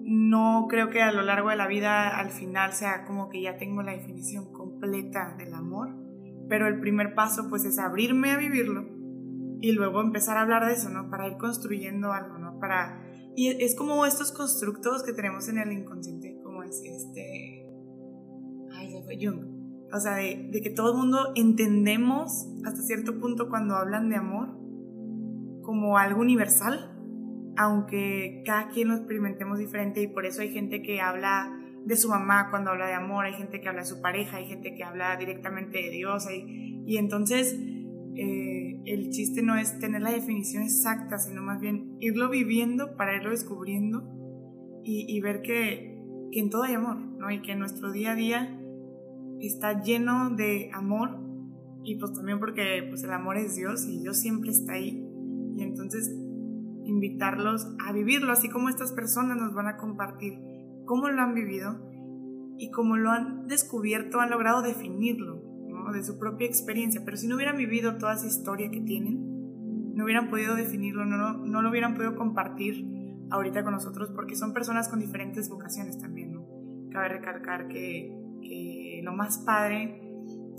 no 0.04 0.66
creo 0.68 0.90
que 0.90 1.02
a 1.02 1.12
lo 1.12 1.22
largo 1.22 1.50
de 1.50 1.56
la 1.56 1.66
vida 1.66 2.18
al 2.18 2.30
final 2.30 2.72
sea 2.72 3.04
como 3.04 3.28
que 3.28 3.42
ya 3.42 3.56
tengo 3.56 3.82
la 3.82 3.92
definición 3.92 4.52
completa 4.52 5.34
del 5.38 5.54
amor, 5.54 5.94
pero 6.48 6.66
el 6.66 6.80
primer 6.80 7.14
paso 7.14 7.48
pues 7.48 7.64
es 7.64 7.78
abrirme 7.78 8.30
a 8.30 8.38
vivirlo 8.38 8.86
y 9.60 9.72
luego 9.72 10.00
empezar 10.00 10.38
a 10.38 10.42
hablar 10.42 10.66
de 10.66 10.72
eso, 10.72 10.88
¿no? 10.88 11.10
Para 11.10 11.28
ir 11.28 11.36
construyendo 11.36 12.12
algo, 12.12 12.38
¿no? 12.38 12.58
Para... 12.58 13.02
Y 13.36 13.48
es 13.62 13.76
como 13.76 14.06
estos 14.06 14.32
constructos 14.32 15.02
que 15.02 15.12
tenemos 15.12 15.48
en 15.48 15.58
el 15.58 15.72
inconsciente, 15.72 16.40
como 16.42 16.62
es 16.62 16.80
este... 16.82 17.66
Ay, 18.72 18.90
se 18.90 19.02
fue 19.02 19.16
Jung. 19.20 19.57
O 19.92 20.00
sea, 20.00 20.16
de, 20.16 20.48
de 20.52 20.60
que 20.60 20.70
todo 20.70 20.92
el 20.92 20.98
mundo 20.98 21.32
entendemos 21.34 22.46
hasta 22.64 22.82
cierto 22.82 23.18
punto 23.18 23.48
cuando 23.48 23.74
hablan 23.76 24.08
de 24.10 24.16
amor 24.16 24.48
como 25.62 25.98
algo 25.98 26.20
universal, 26.20 26.94
aunque 27.56 28.42
cada 28.46 28.68
quien 28.68 28.88
lo 28.88 28.94
experimentemos 28.94 29.58
diferente 29.58 30.00
y 30.00 30.06
por 30.06 30.26
eso 30.26 30.42
hay 30.42 30.50
gente 30.50 30.82
que 30.82 31.00
habla 31.00 31.52
de 31.84 31.96
su 31.96 32.08
mamá 32.08 32.50
cuando 32.50 32.70
habla 32.70 32.86
de 32.86 32.94
amor, 32.94 33.24
hay 33.24 33.34
gente 33.34 33.60
que 33.60 33.68
habla 33.68 33.80
de 33.80 33.86
su 33.86 34.00
pareja, 34.00 34.36
hay 34.36 34.46
gente 34.46 34.74
que 34.74 34.84
habla 34.84 35.16
directamente 35.16 35.78
de 35.78 35.90
Dios 35.90 36.26
y, 36.30 36.82
y 36.86 36.96
entonces 36.98 37.58
eh, 38.14 38.80
el 38.84 39.10
chiste 39.10 39.42
no 39.42 39.56
es 39.56 39.78
tener 39.78 40.02
la 40.02 40.10
definición 40.10 40.62
exacta, 40.62 41.18
sino 41.18 41.42
más 41.42 41.60
bien 41.60 41.96
irlo 42.00 42.28
viviendo 42.28 42.96
para 42.96 43.16
irlo 43.16 43.30
descubriendo 43.30 44.02
y, 44.84 45.06
y 45.08 45.20
ver 45.20 45.40
que, 45.42 45.98
que, 46.32 46.40
en 46.40 46.50
todo 46.50 46.64
hay 46.64 46.74
amor, 46.74 46.96
¿no? 46.96 47.30
Y 47.30 47.42
que 47.42 47.54
nuestro 47.56 47.92
día 47.92 48.12
a 48.12 48.14
día 48.14 48.57
está 49.40 49.82
lleno 49.82 50.30
de 50.30 50.70
amor 50.72 51.20
y 51.84 51.96
pues 51.96 52.12
también 52.12 52.40
porque 52.40 52.86
pues 52.88 53.04
el 53.04 53.12
amor 53.12 53.36
es 53.36 53.56
Dios 53.56 53.86
y 53.86 54.00
Dios 54.00 54.18
siempre 54.18 54.50
está 54.50 54.72
ahí 54.72 55.04
y 55.56 55.62
entonces 55.62 56.10
invitarlos 56.84 57.68
a 57.86 57.92
vivirlo, 57.92 58.32
así 58.32 58.48
como 58.48 58.68
estas 58.68 58.92
personas 58.92 59.36
nos 59.36 59.54
van 59.54 59.66
a 59.66 59.76
compartir 59.76 60.38
cómo 60.86 61.08
lo 61.08 61.20
han 61.20 61.34
vivido 61.34 61.88
y 62.58 62.70
cómo 62.70 62.96
lo 62.96 63.10
han 63.10 63.46
descubierto, 63.46 64.20
han 64.20 64.30
logrado 64.30 64.62
definirlo, 64.62 65.42
¿no? 65.68 65.92
de 65.92 66.02
su 66.02 66.18
propia 66.18 66.46
experiencia. 66.46 67.02
Pero 67.04 67.16
si 67.16 67.28
no 67.28 67.36
hubieran 67.36 67.56
vivido 67.56 67.98
toda 67.98 68.14
esa 68.14 68.26
historia 68.26 68.70
que 68.70 68.80
tienen, 68.80 69.94
no 69.94 70.04
hubieran 70.04 70.28
podido 70.28 70.54
definirlo, 70.54 71.04
no, 71.04 71.34
no 71.34 71.62
lo 71.62 71.70
hubieran 71.70 71.94
podido 71.94 72.16
compartir 72.16 72.86
ahorita 73.30 73.62
con 73.62 73.74
nosotros, 73.74 74.10
porque 74.14 74.34
son 74.34 74.52
personas 74.52 74.88
con 74.88 74.98
diferentes 74.98 75.48
vocaciones 75.48 75.98
también. 75.98 76.32
¿no? 76.32 76.46
Cabe 76.90 77.08
recalcar 77.08 77.68
que, 77.68 78.12
que 78.40 78.77
lo 79.02 79.12
más 79.12 79.38
padre 79.38 80.02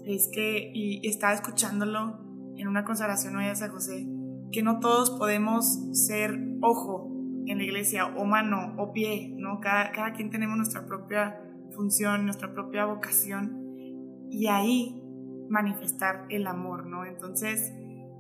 es 0.06 0.30
que, 0.32 0.72
y 0.74 1.08
estaba 1.08 1.34
escuchándolo 1.34 2.20
en 2.56 2.68
una 2.68 2.84
consagración 2.84 3.36
hoy 3.36 3.46
a 3.46 3.56
San 3.56 3.72
José, 3.72 4.08
que 4.52 4.64
no 4.64 4.80
todos 4.80 5.12
podemos 5.12 5.66
ser 5.94 6.40
ojo 6.62 7.12
en 7.46 7.58
la 7.58 7.64
iglesia, 7.64 8.06
o 8.06 8.26
mano, 8.26 8.76
o 8.78 8.94
pie, 8.94 9.34
¿no? 9.38 9.60
Cada, 9.60 9.92
cada 9.92 10.14
quien 10.14 10.30
tenemos 10.30 10.58
nuestra 10.58 10.86
propia 10.86 11.42
función, 11.76 12.26
nuestra 12.26 12.54
propia 12.54 12.86
vocación, 12.86 13.60
y 14.30 14.48
ahí 14.48 15.02
manifestar 15.50 16.26
el 16.30 16.48
amor, 16.48 16.86
¿no? 16.86 17.06
Entonces, 17.06 17.74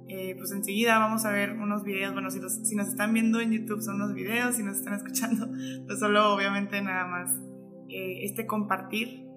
eh, 0.08 0.36
pues 0.38 0.52
enseguida 0.52 0.98
vamos 0.98 1.26
a 1.26 1.32
ver 1.32 1.52
unos 1.52 1.84
videos, 1.84 2.14
bueno, 2.14 2.32
si, 2.32 2.40
si 2.66 2.76
nos 2.76 2.88
están 2.88 3.14
viendo 3.14 3.40
en 3.40 3.52
YouTube 3.52 3.82
son 3.82 3.96
unos 3.96 4.14
videos, 4.14 4.56
si 4.56 4.64
nos 4.64 4.78
están 4.78 4.96
escuchando, 4.96 5.48
pues 5.86 6.00
solo 6.00 6.34
obviamente 6.34 6.82
nada 6.82 7.06
más 7.06 7.32
eh, 7.90 8.26
este 8.26 8.48
compartir 8.48 9.29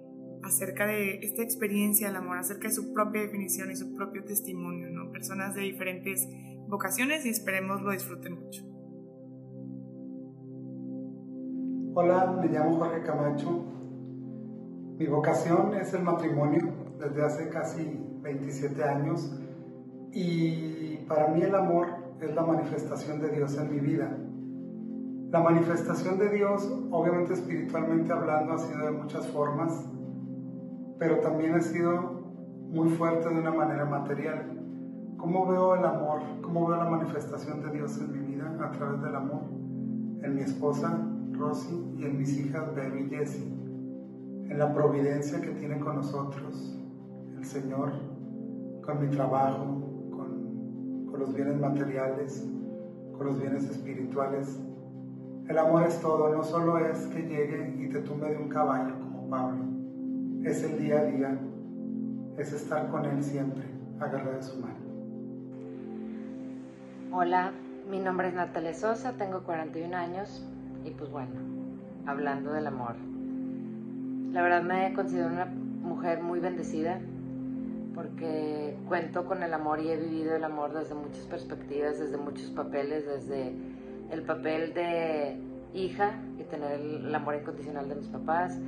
acerca 0.42 0.86
de 0.86 1.20
esta 1.22 1.42
experiencia 1.42 2.08
del 2.08 2.16
amor, 2.16 2.38
acerca 2.38 2.68
de 2.68 2.74
su 2.74 2.92
propia 2.92 3.22
definición 3.22 3.70
y 3.70 3.76
su 3.76 3.94
propio 3.94 4.24
testimonio, 4.24 4.90
¿no? 4.90 5.10
Personas 5.10 5.54
de 5.54 5.62
diferentes 5.62 6.28
vocaciones 6.68 7.24
y 7.26 7.30
esperemos 7.30 7.82
lo 7.82 7.92
disfruten 7.92 8.34
mucho. 8.34 8.64
Hola, 11.94 12.38
me 12.40 12.48
llamo 12.48 12.78
Jorge 12.78 13.02
Camacho. 13.02 13.66
Mi 14.98 15.06
vocación 15.06 15.74
es 15.74 15.92
el 15.94 16.02
matrimonio 16.02 16.72
desde 16.98 17.22
hace 17.22 17.48
casi 17.50 18.00
27 18.22 18.82
años 18.82 19.38
y 20.12 20.96
para 21.08 21.28
mí 21.28 21.42
el 21.42 21.54
amor 21.54 21.88
es 22.20 22.34
la 22.34 22.42
manifestación 22.42 23.20
de 23.20 23.30
Dios 23.30 23.58
en 23.58 23.70
mi 23.70 23.80
vida. 23.80 24.16
La 25.30 25.40
manifestación 25.40 26.18
de 26.18 26.28
Dios, 26.28 26.70
obviamente 26.90 27.34
espiritualmente 27.34 28.12
hablando, 28.12 28.52
ha 28.52 28.58
sido 28.58 28.84
de 28.86 28.92
muchas 28.92 29.26
formas, 29.28 29.84
pero 31.02 31.18
también 31.18 31.52
ha 31.54 31.60
sido 31.60 32.22
muy 32.70 32.90
fuerte 32.90 33.28
de 33.28 33.40
una 33.40 33.50
manera 33.50 33.84
material. 33.84 34.56
¿Cómo 35.16 35.48
veo 35.48 35.74
el 35.74 35.84
amor? 35.84 36.20
¿Cómo 36.42 36.68
veo 36.68 36.76
la 36.76 36.88
manifestación 36.88 37.60
de 37.60 37.72
Dios 37.72 37.98
en 37.98 38.12
mi 38.12 38.18
vida 38.20 38.56
a 38.62 38.70
través 38.70 39.02
del 39.02 39.16
amor? 39.16 39.42
En 40.22 40.36
mi 40.36 40.42
esposa, 40.42 41.04
Rosy, 41.32 41.96
y 41.98 42.04
en 42.04 42.18
mis 42.18 42.38
hijas, 42.38 42.72
Baby 42.76 43.00
y 43.00 43.16
Jessie. 43.16 43.52
En 44.48 44.56
la 44.56 44.72
providencia 44.72 45.40
que 45.40 45.50
tiene 45.50 45.80
con 45.80 45.96
nosotros 45.96 46.78
el 47.36 47.44
Señor, 47.46 47.90
con 48.86 49.00
mi 49.00 49.08
trabajo, 49.08 49.82
con, 50.08 51.06
con 51.10 51.18
los 51.18 51.34
bienes 51.34 51.58
materiales, 51.58 52.48
con 53.18 53.26
los 53.26 53.40
bienes 53.40 53.68
espirituales. 53.68 54.56
El 55.48 55.58
amor 55.58 55.82
es 55.82 56.00
todo, 56.00 56.32
no 56.32 56.44
solo 56.44 56.78
es 56.78 57.08
que 57.08 57.22
llegue 57.22 57.74
y 57.76 57.88
te 57.88 58.02
tumbe 58.02 58.30
de 58.30 58.36
un 58.36 58.48
caballo 58.48 58.94
como 59.00 59.28
Pablo. 59.28 59.71
Es 60.44 60.64
el 60.64 60.76
día 60.78 60.98
a 60.98 61.04
día, 61.04 61.38
es 62.36 62.52
estar 62.52 62.88
con 62.90 63.04
Él 63.04 63.22
siempre, 63.22 63.62
agarrar 64.00 64.36
de 64.36 64.42
su 64.42 64.58
mano. 64.58 64.74
Hola, 67.12 67.52
mi 67.88 68.00
nombre 68.00 68.28
es 68.28 68.34
Natalia 68.34 68.74
Sosa, 68.74 69.12
tengo 69.12 69.44
41 69.44 69.96
años 69.96 70.44
y 70.84 70.90
pues 70.90 71.10
bueno, 71.10 71.30
hablando 72.06 72.52
del 72.52 72.66
amor. 72.66 72.96
La 74.32 74.42
verdad 74.42 74.62
me 74.62 74.92
considero 74.94 75.28
una 75.28 75.44
mujer 75.44 76.20
muy 76.22 76.40
bendecida 76.40 77.00
porque 77.94 78.76
cuento 78.88 79.24
con 79.26 79.44
el 79.44 79.54
amor 79.54 79.78
y 79.80 79.90
he 79.90 79.96
vivido 79.96 80.34
el 80.34 80.42
amor 80.42 80.72
desde 80.72 80.94
muchas 80.94 81.24
perspectivas, 81.26 82.00
desde 82.00 82.16
muchos 82.16 82.50
papeles, 82.50 83.06
desde 83.06 83.52
el 84.10 84.22
papel 84.22 84.74
de 84.74 85.36
hija 85.74 86.20
y 86.38 86.42
tener 86.44 86.80
el, 86.80 87.14
amor 87.14 87.36
incondicional 87.36 87.88
de 87.88 87.94
mis 87.94 88.08
papás, 88.08 88.58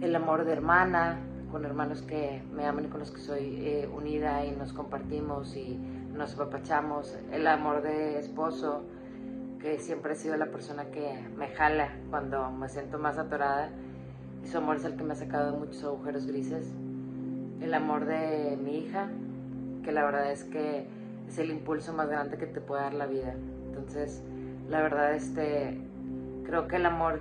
el 0.00 0.14
amor 0.14 0.44
de 0.44 0.52
hermana, 0.52 1.18
con 1.50 1.64
hermanos 1.64 2.02
que 2.02 2.42
me 2.52 2.66
aman 2.66 2.86
y 2.86 2.88
con 2.88 3.00
los 3.00 3.10
que 3.10 3.20
soy 3.20 3.66
eh, 3.66 3.88
unida 3.94 4.44
y 4.44 4.52
nos 4.52 4.72
compartimos 4.72 5.56
y 5.56 5.78
nos 6.12 6.34
apapachamos, 6.34 7.16
el 7.32 7.46
amor 7.46 7.82
de 7.82 8.18
esposo, 8.18 8.82
que 9.60 9.78
siempre 9.78 10.12
ha 10.12 10.14
sido 10.14 10.36
la 10.36 10.46
persona 10.46 10.86
que 10.86 11.18
me 11.36 11.48
jala 11.48 11.96
cuando 12.10 12.50
me 12.50 12.68
siento 12.68 12.98
más 12.98 13.18
atorada. 13.18 13.70
Y 14.44 14.48
su 14.48 14.58
amor 14.58 14.76
es 14.76 14.84
el 14.84 14.96
que 14.96 15.02
me 15.02 15.12
ha 15.12 15.16
sacado 15.16 15.52
de 15.52 15.58
muchos 15.58 15.82
agujeros 15.84 16.26
grises, 16.26 16.72
el 17.60 17.74
amor 17.74 18.04
de 18.04 18.58
mi 18.62 18.78
hija, 18.78 19.08
que 19.82 19.92
la 19.92 20.04
verdad 20.04 20.30
es 20.30 20.44
que 20.44 20.86
es 21.28 21.38
el 21.38 21.50
impulso 21.50 21.92
más 21.92 22.08
grande 22.08 22.38
que 22.38 22.46
te 22.46 22.60
puede 22.60 22.82
dar 22.82 22.94
la 22.94 23.06
vida. 23.06 23.34
Entonces, 23.66 24.22
la 24.68 24.80
verdad, 24.82 25.14
este, 25.14 25.80
creo 26.44 26.68
que 26.68 26.76
el 26.76 26.86
amor 26.86 27.20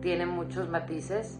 tiene 0.00 0.26
muchos 0.26 0.68
matices, 0.68 1.38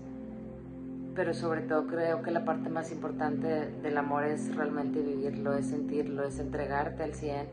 pero 1.14 1.32
sobre 1.32 1.62
todo 1.62 1.86
creo 1.86 2.22
que 2.22 2.30
la 2.30 2.44
parte 2.44 2.68
más 2.68 2.90
importante 2.90 3.46
del 3.46 3.96
amor 3.96 4.24
es 4.24 4.54
realmente 4.54 5.00
vivirlo, 5.00 5.54
es 5.54 5.66
sentirlo, 5.66 6.24
es 6.24 6.38
entregarte 6.40 7.04
al 7.04 7.14
100, 7.14 7.46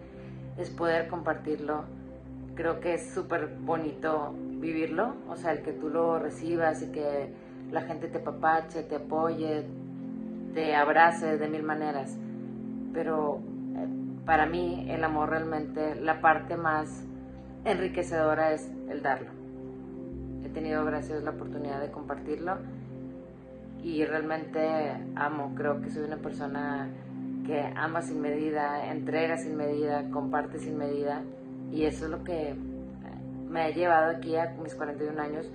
es 0.57 0.69
poder 0.71 1.07
compartirlo. 1.07 1.83
Creo 2.55 2.79
que 2.79 2.95
es 2.95 3.11
súper 3.13 3.55
bonito 3.59 4.33
vivirlo, 4.35 5.15
o 5.29 5.35
sea, 5.35 5.51
el 5.51 5.61
que 5.61 5.73
tú 5.73 5.89
lo 5.89 6.17
recibas 6.19 6.81
y 6.81 6.91
que 6.91 7.33
la 7.71 7.81
gente 7.81 8.07
te 8.07 8.19
papache, 8.19 8.83
te 8.83 8.95
apoye, 8.95 9.65
te 10.53 10.75
abrace 10.75 11.37
de 11.37 11.47
mil 11.47 11.63
maneras. 11.63 12.17
Pero 12.93 13.41
eh, 13.75 13.87
para 14.25 14.47
mí 14.47 14.87
el 14.89 15.03
amor 15.03 15.29
realmente, 15.29 15.95
la 15.95 16.19
parte 16.19 16.57
más 16.57 17.03
enriquecedora 17.63 18.53
es 18.53 18.69
el 18.89 19.03
darlo. 19.03 19.29
He 20.43 20.49
tenido 20.49 20.83
gracias 20.83 21.23
la 21.23 21.31
oportunidad 21.31 21.79
de 21.79 21.91
compartirlo 21.91 22.57
y 23.83 24.05
realmente 24.05 24.59
amo, 25.15 25.53
creo 25.55 25.81
que 25.81 25.89
soy 25.89 26.03
una 26.03 26.17
persona 26.17 26.89
que 27.45 27.61
ama 27.75 28.01
sin 28.01 28.21
medida, 28.21 28.91
entrega 28.91 29.38
sin 29.38 29.55
medida, 29.55 30.09
comparte 30.11 30.59
sin 30.59 30.77
medida 30.77 31.23
y 31.71 31.85
eso 31.85 32.05
es 32.05 32.11
lo 32.11 32.23
que 32.23 32.55
me 33.50 33.63
ha 33.63 33.69
llevado 33.69 34.15
aquí 34.15 34.35
a 34.38 34.55
mis 34.61 34.75
41 34.75 35.19
años 35.21 35.51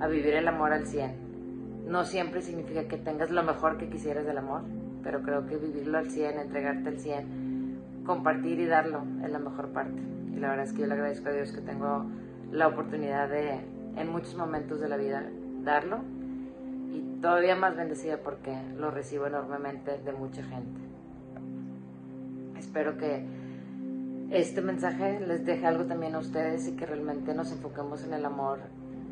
a 0.00 0.06
vivir 0.08 0.34
el 0.34 0.48
amor 0.48 0.72
al 0.72 0.86
100. 0.86 1.86
No 1.86 2.04
siempre 2.04 2.42
significa 2.42 2.86
que 2.86 2.96
tengas 2.96 3.30
lo 3.30 3.42
mejor 3.42 3.78
que 3.78 3.88
quisieras 3.88 4.26
del 4.26 4.38
amor, 4.38 4.62
pero 5.02 5.22
creo 5.22 5.46
que 5.46 5.56
vivirlo 5.56 5.98
al 5.98 6.10
100, 6.10 6.38
entregarte 6.38 6.88
al 6.88 6.98
100, 6.98 8.04
compartir 8.04 8.60
y 8.60 8.66
darlo 8.66 9.04
es 9.24 9.30
la 9.30 9.38
mejor 9.38 9.68
parte. 9.68 10.00
Y 10.34 10.38
la 10.38 10.50
verdad 10.50 10.66
es 10.66 10.72
que 10.72 10.80
yo 10.80 10.86
le 10.86 10.94
agradezco 10.94 11.28
a 11.28 11.32
Dios 11.32 11.52
que 11.52 11.60
tengo 11.60 12.06
la 12.50 12.68
oportunidad 12.68 13.28
de, 13.28 13.60
en 13.96 14.08
muchos 14.10 14.36
momentos 14.36 14.80
de 14.80 14.88
la 14.88 14.96
vida, 14.96 15.24
darlo 15.62 16.00
todavía 17.20 17.56
más 17.56 17.76
bendecida 17.76 18.18
porque 18.18 18.56
lo 18.76 18.90
recibo 18.90 19.26
enormemente 19.26 19.98
de 19.98 20.12
mucha 20.12 20.42
gente. 20.42 20.80
Espero 22.58 22.96
que 22.96 23.24
este 24.30 24.62
mensaje 24.62 25.20
les 25.20 25.44
deje 25.44 25.66
algo 25.66 25.84
también 25.84 26.14
a 26.14 26.18
ustedes 26.18 26.68
y 26.68 26.76
que 26.76 26.86
realmente 26.86 27.34
nos 27.34 27.50
enfoquemos 27.52 28.04
en 28.04 28.12
el 28.12 28.24
amor 28.24 28.60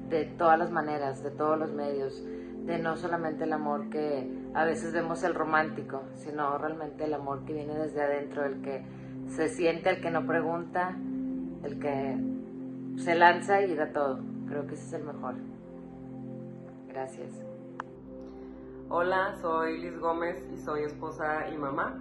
de 0.09 0.25
todas 0.25 0.59
las 0.59 0.71
maneras, 0.71 1.23
de 1.23 1.31
todos 1.31 1.59
los 1.59 1.73
medios, 1.73 2.25
de 2.65 2.79
no 2.79 2.97
solamente 2.97 3.45
el 3.45 3.53
amor 3.53 3.91
que 3.91 4.31
a 4.55 4.65
veces 4.65 4.93
vemos 4.93 5.23
el 5.25 5.35
romántico, 5.35 6.03
sino 6.15 6.57
realmente 6.59 7.05
el 7.05 7.15
amor 7.15 7.45
que 7.45 7.53
viene 7.53 7.75
desde 7.75 8.03
adentro, 8.03 8.45
el 8.45 8.61
que 8.63 8.83
se 9.29 9.49
siente, 9.49 9.91
el 9.91 10.01
que 10.01 10.11
no 10.11 10.27
pregunta, 10.27 10.97
el 11.65 11.79
que 11.79 12.17
se 13.03 13.15
lanza 13.15 13.63
y 13.63 13.75
da 13.75 13.93
todo. 13.93 14.21
Creo 14.47 14.67
que 14.67 14.75
ese 14.75 14.85
es 14.85 14.93
el 14.95 15.05
mejor. 15.05 15.35
Gracias. 16.89 17.58
Hola, 18.91 19.35
soy 19.43 19.83
Liz 19.83 19.99
Gómez 20.01 20.43
y 20.51 20.57
soy 20.57 20.85
esposa 20.85 21.47
y 21.53 21.59
mamá. 21.59 21.99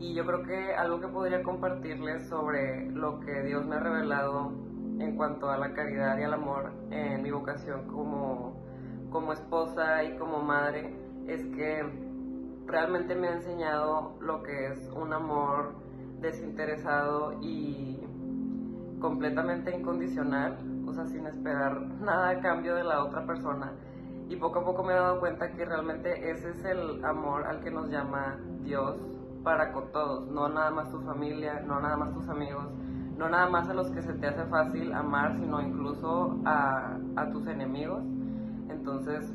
Y 0.00 0.14
yo 0.14 0.26
creo 0.26 0.42
que 0.42 0.74
algo 0.74 0.98
que 0.98 1.06
podría 1.06 1.44
compartirles 1.44 2.26
sobre 2.26 2.90
lo 2.90 3.20
que 3.20 3.44
Dios 3.44 3.64
me 3.64 3.76
ha 3.76 3.78
revelado 3.78 4.50
en 4.98 5.16
cuanto 5.16 5.48
a 5.48 5.56
la 5.58 5.74
caridad 5.74 6.18
y 6.18 6.24
al 6.24 6.34
amor 6.34 6.72
en 6.90 7.22
mi 7.22 7.30
vocación 7.30 7.86
como, 7.86 8.60
como 9.10 9.32
esposa 9.32 10.02
y 10.02 10.16
como 10.16 10.42
madre 10.42 10.92
es 11.28 11.46
que 11.54 11.84
realmente 12.66 13.14
me 13.14 13.28
ha 13.28 13.34
enseñado 13.34 14.16
lo 14.20 14.42
que 14.42 14.72
es 14.72 14.90
un 14.96 15.12
amor 15.12 15.74
desinteresado 16.20 17.34
y 17.40 18.04
completamente 19.00 19.70
incondicional, 19.70 20.58
o 20.84 20.92
sea, 20.92 21.06
sin 21.06 21.28
esperar 21.28 21.80
nada 21.80 22.30
a 22.30 22.40
cambio 22.40 22.74
de 22.74 22.82
la 22.82 23.04
otra 23.04 23.24
persona 23.24 23.72
y 24.28 24.36
poco 24.36 24.60
a 24.60 24.64
poco 24.64 24.82
me 24.82 24.92
he 24.92 24.96
dado 24.96 25.20
cuenta 25.20 25.52
que 25.52 25.64
realmente 25.64 26.30
ese 26.30 26.50
es 26.50 26.64
el 26.64 27.04
amor 27.04 27.46
al 27.46 27.60
que 27.60 27.70
nos 27.70 27.88
llama 27.88 28.38
Dios 28.62 28.96
para 29.42 29.72
con 29.72 29.90
todos, 29.92 30.28
no 30.28 30.48
nada 30.48 30.70
más 30.70 30.90
tu 30.90 31.00
familia, 31.00 31.60
no 31.66 31.80
nada 31.80 31.96
más 31.96 32.12
tus 32.12 32.28
amigos, 32.28 32.66
no 33.16 33.28
nada 33.28 33.48
más 33.48 33.68
a 33.68 33.74
los 33.74 33.90
que 33.90 34.02
se 34.02 34.12
te 34.14 34.26
hace 34.26 34.44
fácil 34.44 34.92
amar, 34.92 35.36
sino 35.36 35.60
incluso 35.60 36.38
a, 36.44 36.98
a 37.16 37.30
tus 37.30 37.46
enemigos. 37.46 38.04
Entonces, 38.68 39.32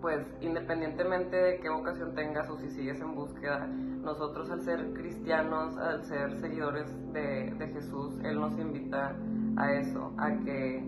pues 0.00 0.26
independientemente 0.40 1.36
de 1.36 1.60
qué 1.60 1.70
vocación 1.70 2.14
tengas 2.14 2.48
o 2.50 2.58
si 2.58 2.68
sigues 2.68 3.00
en 3.00 3.14
búsqueda, 3.14 3.66
nosotros 3.66 4.50
al 4.50 4.60
ser 4.60 4.92
cristianos, 4.92 5.76
al 5.78 6.04
ser 6.04 6.36
seguidores 6.36 6.86
de, 7.12 7.54
de 7.58 7.68
Jesús, 7.68 8.20
Él 8.22 8.38
nos 8.38 8.56
invita 8.58 9.16
a 9.56 9.72
eso, 9.72 10.12
a 10.18 10.30
que 10.44 10.84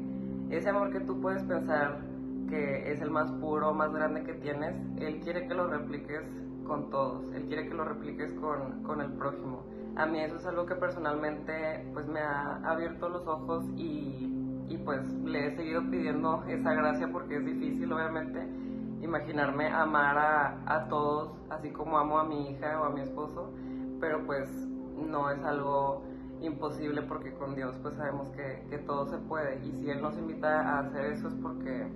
ese 0.50 0.68
amor 0.68 0.92
que 0.92 1.00
tú 1.00 1.20
puedes 1.20 1.42
pensar 1.44 1.98
que 2.48 2.92
es 2.92 3.00
el 3.00 3.10
más 3.10 3.30
puro, 3.32 3.72
más 3.74 3.92
grande 3.92 4.24
que 4.24 4.34
tienes, 4.34 4.74
Él 4.98 5.20
quiere 5.20 5.46
que 5.46 5.54
lo 5.54 5.68
repliques 5.68 6.22
con 6.66 6.90
todos, 6.90 7.32
Él 7.34 7.46
quiere 7.46 7.68
que 7.68 7.74
lo 7.74 7.84
repliques 7.84 8.32
con, 8.34 8.82
con 8.82 9.00
el 9.00 9.12
prójimo. 9.12 9.64
A 9.96 10.06
mí 10.06 10.20
eso 10.20 10.36
es 10.36 10.46
algo 10.46 10.66
que 10.66 10.74
personalmente 10.74 11.88
pues 11.92 12.06
me 12.06 12.20
ha 12.20 12.60
abierto 12.64 13.08
los 13.08 13.26
ojos 13.26 13.64
y, 13.76 14.32
y 14.68 14.78
pues 14.84 15.12
le 15.24 15.48
he 15.48 15.56
seguido 15.56 15.82
pidiendo 15.90 16.44
esa 16.46 16.72
gracia 16.74 17.08
porque 17.10 17.36
es 17.36 17.44
difícil 17.44 17.92
obviamente 17.92 18.46
imaginarme 19.02 19.68
amar 19.68 20.18
a, 20.18 20.62
a 20.66 20.88
todos 20.88 21.32
así 21.50 21.70
como 21.70 21.98
amo 21.98 22.18
a 22.18 22.24
mi 22.24 22.50
hija 22.50 22.80
o 22.80 22.84
a 22.84 22.90
mi 22.90 23.00
esposo, 23.00 23.52
pero 24.00 24.24
pues 24.26 24.48
no 24.96 25.30
es 25.30 25.42
algo 25.44 26.02
imposible 26.40 27.02
porque 27.02 27.32
con 27.34 27.54
Dios 27.54 27.74
pues 27.82 27.96
sabemos 27.96 28.28
que, 28.30 28.64
que, 28.70 28.78
todo 28.78 29.06
se 29.06 29.18
puede 29.18 29.64
y 29.64 29.72
si 29.72 29.90
Él 29.90 30.00
nos 30.00 30.16
invita 30.16 30.60
a 30.60 30.80
hacer 30.80 31.06
eso 31.06 31.28
es 31.28 31.34
porque 31.42 31.88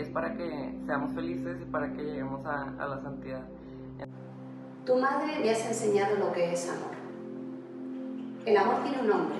es 0.00 0.08
para 0.08 0.34
que 0.36 0.74
seamos 0.86 1.12
felices 1.12 1.58
y 1.60 1.64
para 1.64 1.92
que 1.92 2.02
lleguemos 2.02 2.44
a, 2.46 2.86
la 2.86 3.00
santidad. 3.02 3.42
Tu 4.84 4.96
madre 4.96 5.38
me 5.40 5.50
has 5.50 5.66
enseñado 5.66 6.16
lo 6.16 6.32
que 6.32 6.52
es 6.52 6.68
amor. 6.68 6.96
El 8.46 8.56
amor 8.56 8.82
tiene 8.82 9.00
un 9.00 9.08
nombre, 9.08 9.38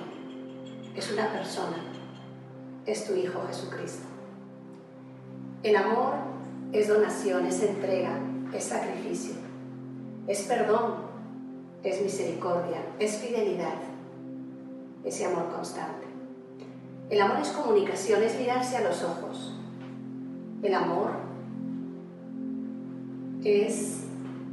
es 0.95 1.11
una 1.11 1.31
persona, 1.31 1.77
es 2.85 3.07
tu 3.07 3.13
Hijo 3.13 3.41
Jesucristo. 3.47 4.05
El 5.63 5.75
amor 5.75 6.13
es 6.71 6.87
donación, 6.87 7.45
es 7.45 7.63
entrega, 7.63 8.19
es 8.53 8.65
sacrificio, 8.65 9.35
es 10.27 10.43
perdón, 10.43 10.95
es 11.83 12.01
misericordia, 12.01 12.81
es 12.99 13.17
fidelidad, 13.17 13.79
ese 15.03 15.25
amor 15.25 15.49
constante. 15.49 16.05
El 17.09 17.21
amor 17.21 17.39
es 17.41 17.49
comunicación, 17.49 18.21
es 18.21 18.37
mirarse 18.37 18.77
a 18.77 18.81
los 18.81 19.03
ojos, 19.03 19.58
el 20.61 20.73
amor 20.73 21.11
es 23.43 24.03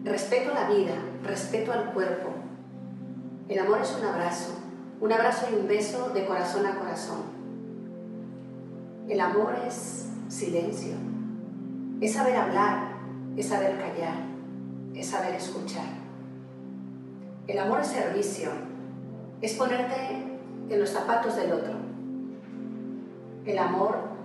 respeto 0.04 0.52
a 0.52 0.54
la 0.54 0.68
vida, 0.68 0.94
respeto 1.24 1.72
al 1.72 1.92
cuerpo. 1.92 2.30
El 3.48 3.58
amor 3.58 3.80
es 3.80 3.96
un 3.98 4.06
abrazo, 4.06 4.54
un 5.00 5.12
abrazo 5.12 5.48
y 5.50 5.56
un 5.56 5.66
beso 5.66 6.10
de 6.10 6.24
corazón 6.24 6.66
a 6.66 6.76
corazón. 6.76 7.22
El 9.08 9.20
amor 9.20 9.54
es 9.66 10.08
silencio, 10.28 10.94
es 12.00 12.12
saber 12.12 12.36
hablar, 12.36 12.92
es 13.36 13.48
saber 13.48 13.76
callar, 13.78 14.16
es 14.94 15.06
saber 15.06 15.34
escuchar. 15.34 15.86
El 17.46 17.58
amor 17.58 17.80
es 17.80 17.88
servicio, 17.88 18.50
es 19.40 19.54
ponerte 19.54 19.96
en 20.68 20.80
los 20.80 20.90
zapatos 20.90 21.36
del 21.36 21.52
otro. 21.52 21.74
El 23.44 23.58
amor 23.58 24.15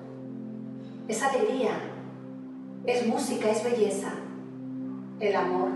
es 1.07 1.23
alegría, 1.23 1.71
es 2.85 3.07
música, 3.07 3.49
es 3.49 3.63
belleza. 3.63 4.13
El 5.19 5.35
amor 5.35 5.69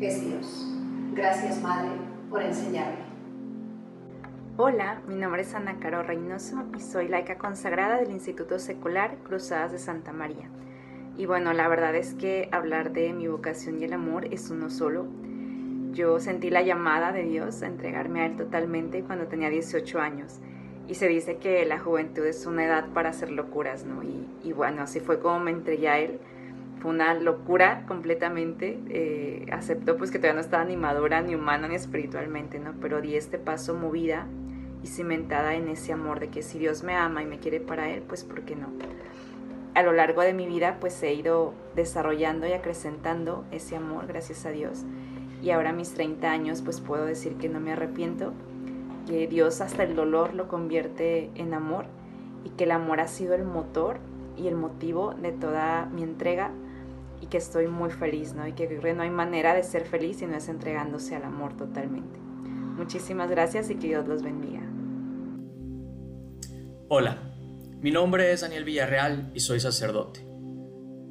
es 0.00 0.24
Dios. 0.24 0.72
Gracias, 1.12 1.60
Madre, 1.62 1.90
por 2.30 2.42
enseñarme. 2.42 3.04
Hola, 4.56 5.02
mi 5.08 5.16
nombre 5.16 5.42
es 5.42 5.54
Ana 5.54 5.78
Caro 5.80 6.02
Reynoso 6.02 6.64
y 6.76 6.80
soy 6.80 7.08
laica 7.08 7.38
consagrada 7.38 7.98
del 7.98 8.10
Instituto 8.10 8.58
Secular 8.58 9.16
Cruzadas 9.24 9.72
de 9.72 9.78
Santa 9.78 10.12
María. 10.12 10.48
Y 11.16 11.26
bueno, 11.26 11.52
la 11.52 11.68
verdad 11.68 11.94
es 11.94 12.14
que 12.14 12.48
hablar 12.52 12.92
de 12.92 13.12
mi 13.12 13.28
vocación 13.28 13.80
y 13.80 13.84
el 13.84 13.92
amor 13.92 14.26
es 14.32 14.50
uno 14.50 14.70
solo. 14.70 15.06
Yo 15.92 16.18
sentí 16.18 16.50
la 16.50 16.62
llamada 16.62 17.12
de 17.12 17.22
Dios 17.22 17.62
a 17.62 17.66
entregarme 17.66 18.22
a 18.22 18.26
Él 18.26 18.36
totalmente 18.36 19.02
cuando 19.02 19.28
tenía 19.28 19.48
18 19.48 20.00
años 20.00 20.40
y 20.86 20.94
se 20.94 21.08
dice 21.08 21.38
que 21.38 21.64
la 21.64 21.78
juventud 21.78 22.24
es 22.26 22.46
una 22.46 22.64
edad 22.64 22.86
para 22.92 23.10
hacer 23.10 23.30
locuras, 23.30 23.84
¿no? 23.84 24.02
Y, 24.02 24.52
bueno, 24.52 24.82
así 24.82 25.00
fue 25.00 25.18
como 25.18 25.40
me 25.40 25.50
entregué 25.50 25.88
a 25.88 25.98
él. 25.98 26.20
Fue 26.80 26.90
una 26.90 27.14
locura 27.14 27.84
completamente. 27.86 28.78
Eh, 28.90 29.46
aceptó 29.50 29.96
pues 29.96 30.10
que 30.10 30.18
todavía 30.18 30.34
no 30.34 30.40
estaba 30.40 30.64
ni 30.64 30.76
madura, 30.76 31.22
ni 31.22 31.34
humana, 31.34 31.68
ni 31.68 31.74
espiritualmente, 31.74 32.58
¿no? 32.58 32.74
Pero 32.80 33.00
di 33.00 33.16
este 33.16 33.38
paso 33.38 33.74
movida 33.74 34.26
y 34.82 34.88
cimentada 34.88 35.54
en 35.54 35.68
ese 35.68 35.94
amor 35.94 36.20
de 36.20 36.28
que 36.28 36.42
si 36.42 36.58
Dios 36.58 36.82
me 36.82 36.94
ama 36.94 37.22
y 37.22 37.26
me 37.26 37.38
quiere 37.38 37.60
para 37.60 37.88
Él, 37.88 38.02
pues 38.02 38.22
¿por 38.22 38.42
qué 38.42 38.54
no? 38.54 38.68
A 39.74 39.82
lo 39.82 39.92
largo 39.92 40.20
de 40.20 40.34
mi 40.34 40.46
vida 40.46 40.76
pues 40.78 41.02
he 41.02 41.14
ido 41.14 41.54
desarrollando 41.74 42.46
y 42.46 42.52
acrecentando 42.52 43.46
ese 43.50 43.76
amor, 43.76 44.06
gracias 44.06 44.44
a 44.44 44.50
Dios. 44.50 44.84
Y 45.42 45.50
ahora 45.50 45.72
mis 45.72 45.94
30 45.94 46.30
años 46.30 46.60
pues 46.60 46.82
puedo 46.82 47.06
decir 47.06 47.36
que 47.36 47.48
no 47.48 47.60
me 47.60 47.72
arrepiento 47.72 48.34
que 49.06 49.26
Dios 49.26 49.60
hasta 49.60 49.84
el 49.84 49.94
dolor 49.94 50.34
lo 50.34 50.48
convierte 50.48 51.30
en 51.34 51.54
amor 51.54 51.86
y 52.44 52.50
que 52.50 52.64
el 52.64 52.70
amor 52.70 53.00
ha 53.00 53.08
sido 53.08 53.34
el 53.34 53.44
motor 53.44 53.98
y 54.36 54.48
el 54.48 54.56
motivo 54.56 55.14
de 55.14 55.32
toda 55.32 55.86
mi 55.86 56.02
entrega 56.02 56.50
y 57.20 57.26
que 57.26 57.38
estoy 57.38 57.68
muy 57.68 57.90
feliz, 57.90 58.34
¿no? 58.34 58.46
Y 58.46 58.52
que 58.52 58.68
no 58.94 59.02
hay 59.02 59.10
manera 59.10 59.54
de 59.54 59.62
ser 59.62 59.84
feliz 59.84 60.18
si 60.18 60.26
no 60.26 60.36
es 60.36 60.48
entregándose 60.48 61.14
al 61.14 61.24
amor 61.24 61.56
totalmente. 61.56 62.18
Muchísimas 62.76 63.30
gracias 63.30 63.70
y 63.70 63.76
que 63.76 63.88
Dios 63.88 64.06
los 64.06 64.22
bendiga. 64.22 64.60
Hola, 66.88 67.34
mi 67.80 67.90
nombre 67.90 68.32
es 68.32 68.42
Daniel 68.42 68.64
Villarreal 68.64 69.30
y 69.34 69.40
soy 69.40 69.60
sacerdote. 69.60 70.26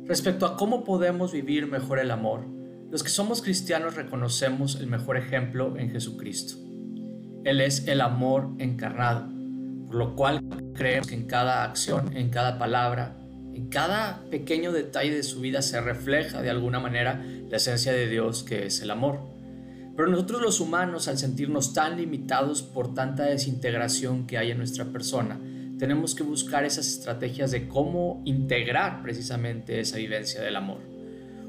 Respecto 0.06 0.46
a 0.46 0.58
cómo 0.58 0.84
podemos 0.84 1.32
vivir 1.32 1.68
mejor 1.68 2.00
el 2.00 2.12
amor, 2.12 2.46
los 2.92 3.02
que 3.02 3.10
somos 3.10 3.42
cristianos 3.42 3.96
reconocemos 3.96 4.76
el 4.76 4.88
mejor 4.88 5.18
ejemplo 5.18 5.78
en 5.78 5.90
Jesucristo. 5.90 6.63
Él 7.44 7.62
es 7.62 7.88
el 7.88 8.02
amor 8.02 8.50
encarnado, 8.58 9.28
por 9.88 9.96
lo 9.96 10.16
cual 10.16 10.42
creemos 10.74 11.08
que 11.08 11.16
en 11.16 11.26
cada 11.26 11.64
acción, 11.64 12.16
en 12.16 12.30
cada 12.30 12.58
palabra, 12.58 13.18
en 13.54 13.68
cada 13.68 14.24
pequeño 14.32 14.72
detalle 14.72 15.14
de 15.16 15.24
su 15.24 15.42
vida 15.42 15.62
se 15.62 15.80
refleja 15.82 16.42
de 16.42 16.50
alguna 16.50 16.80
manera 16.80 17.24
la 17.50 17.58
esencia 17.58 17.92
de 17.92 18.08
Dios 18.08 18.44
que 18.44 18.66
es 18.66 18.82
el 18.82 18.92
amor. 18.92 19.20
Pero 19.96 20.08
nosotros 20.10 20.42
los 20.42 20.60
humanos, 20.60 21.08
al 21.08 21.20
sentirnos 21.20 21.74
tan 21.74 21.98
limitados 21.98 22.64
por 22.64 22.96
tanta 22.96 23.26
desintegración 23.26 24.26
que 24.26 24.38
hay 24.40 24.50
en 24.50 24.58
nuestra 24.58 24.86
persona, 24.86 25.40
tenemos 25.78 26.16
que 26.16 26.24
buscar 26.24 26.66
esas 26.66 26.88
estrategias 26.88 27.52
de 27.52 27.68
cómo 27.68 28.22
integrar 28.26 29.04
precisamente 29.04 29.80
esa 29.80 29.98
vivencia 29.98 30.42
del 30.42 30.56
amor. 30.56 30.93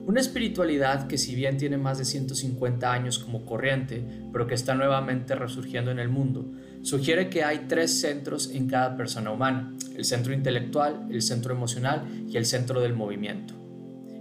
Una 0.07 0.21
espiritualidad 0.21 1.07
que 1.07 1.17
si 1.17 1.35
bien 1.35 1.57
tiene 1.57 1.79
más 1.79 1.97
de 1.97 2.05
150 2.05 2.93
años 2.93 3.19
como 3.19 3.47
corriente, 3.47 4.05
pero 4.33 4.47
que 4.47 4.55
está 4.55 4.75
nuevamente 4.75 5.35
resurgiendo 5.35 5.91
en 5.91 5.99
el 5.99 6.11
mundo, 6.11 6.53
sugiere 6.83 7.31
que 7.31 7.43
hay 7.43 7.65
tres 7.69 8.01
centros 8.01 8.51
en 8.51 8.69
cada 8.69 8.99
persona 8.99 9.31
humana, 9.31 9.73
el 9.97 10.05
centro 10.05 10.35
intelectual, 10.35 11.09
el 11.11 11.23
centro 11.23 11.55
emocional 11.55 12.05
y 12.29 12.37
el 12.37 12.45
centro 12.45 12.83
del 12.83 12.93
movimiento. 12.93 13.55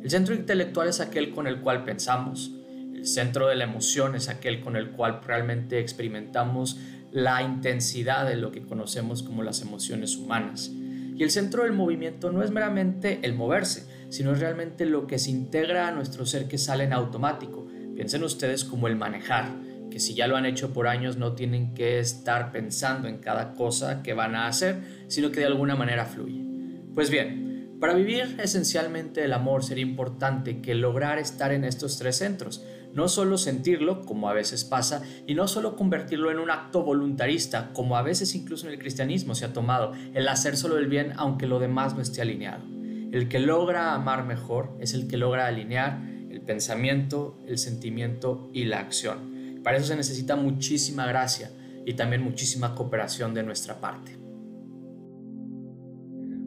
El 0.01 0.09
centro 0.09 0.33
intelectual 0.33 0.87
es 0.87 1.01
aquel 1.01 1.31
con 1.31 1.47
el 1.47 1.59
cual 1.59 1.83
pensamos, 1.83 2.55
el 2.95 3.05
centro 3.05 3.49
de 3.49 3.55
la 3.55 3.65
emoción 3.65 4.15
es 4.15 4.29
aquel 4.29 4.61
con 4.61 4.77
el 4.77 4.91
cual 4.91 5.19
realmente 5.25 5.79
experimentamos 5.79 6.79
la 7.11 7.43
intensidad 7.43 8.25
de 8.25 8.37
lo 8.37 8.51
que 8.51 8.61
conocemos 8.61 9.21
como 9.21 9.43
las 9.43 9.61
emociones 9.61 10.15
humanas. 10.15 10.71
Y 11.15 11.21
el 11.23 11.29
centro 11.29 11.63
del 11.63 11.73
movimiento 11.73 12.31
no 12.31 12.41
es 12.41 12.51
meramente 12.51 13.19
el 13.23 13.33
moverse, 13.33 13.85
sino 14.13 14.31
es 14.31 14.39
realmente 14.39 14.85
lo 14.85 15.07
que 15.07 15.17
se 15.17 15.31
integra 15.31 15.87
a 15.87 15.91
nuestro 15.91 16.27
ser 16.27 16.47
que 16.47 16.59
sale 16.59 16.83
en 16.83 16.93
automático. 16.93 17.67
Piensen 17.95 18.23
ustedes 18.23 18.63
como 18.63 18.87
el 18.87 18.95
manejar, 18.95 19.49
que 19.89 19.99
si 19.99 20.13
ya 20.13 20.27
lo 20.27 20.37
han 20.37 20.45
hecho 20.45 20.71
por 20.71 20.87
años 20.87 21.17
no 21.17 21.33
tienen 21.33 21.73
que 21.73 21.97
estar 21.97 22.51
pensando 22.51 23.07
en 23.07 23.17
cada 23.17 23.55
cosa 23.55 24.03
que 24.03 24.13
van 24.13 24.35
a 24.35 24.45
hacer, 24.45 24.83
sino 25.07 25.31
que 25.31 25.39
de 25.39 25.47
alguna 25.47 25.75
manera 25.75 26.05
fluye. 26.05 26.45
Pues 26.93 27.09
bien, 27.09 27.75
para 27.79 27.95
vivir 27.95 28.35
esencialmente 28.39 29.25
el 29.25 29.33
amor 29.33 29.63
sería 29.63 29.83
importante 29.83 30.61
que 30.61 30.75
lograr 30.75 31.17
estar 31.17 31.51
en 31.51 31.63
estos 31.63 31.97
tres 31.97 32.17
centros, 32.17 32.63
no 32.93 33.07
solo 33.07 33.39
sentirlo, 33.39 34.01
como 34.01 34.29
a 34.29 34.33
veces 34.33 34.63
pasa, 34.63 35.01
y 35.25 35.33
no 35.33 35.47
solo 35.47 35.75
convertirlo 35.75 36.29
en 36.29 36.37
un 36.37 36.51
acto 36.51 36.83
voluntarista, 36.83 37.71
como 37.73 37.97
a 37.97 38.03
veces 38.03 38.35
incluso 38.35 38.67
en 38.67 38.73
el 38.73 38.79
cristianismo 38.79 39.33
se 39.33 39.45
ha 39.45 39.53
tomado, 39.53 39.93
el 40.13 40.27
hacer 40.27 40.55
solo 40.55 40.77
el 40.77 40.85
bien 40.85 41.13
aunque 41.15 41.47
lo 41.47 41.57
demás 41.57 41.95
no 41.95 42.03
esté 42.03 42.21
alineado. 42.21 42.72
El 43.13 43.29
que 43.29 43.37
logra 43.37 43.93
amar 43.93 44.25
mejor 44.25 44.75
es 44.79 44.95
el 44.95 45.07
que 45.07 45.17
logra 45.17 45.45
alinear 45.45 46.01
el 46.31 46.41
pensamiento, 46.41 47.37
el 47.45 47.59
sentimiento 47.59 48.49
y 48.53 48.63
la 48.65 48.79
acción. 48.79 49.59
Para 49.63 49.77
eso 49.77 49.85
se 49.85 49.95
necesita 49.95 50.35
muchísima 50.35 51.05
gracia 51.05 51.51
y 51.85 51.93
también 51.93 52.23
muchísima 52.23 52.73
cooperación 52.73 53.35
de 53.35 53.43
nuestra 53.43 53.79
parte. 53.79 54.17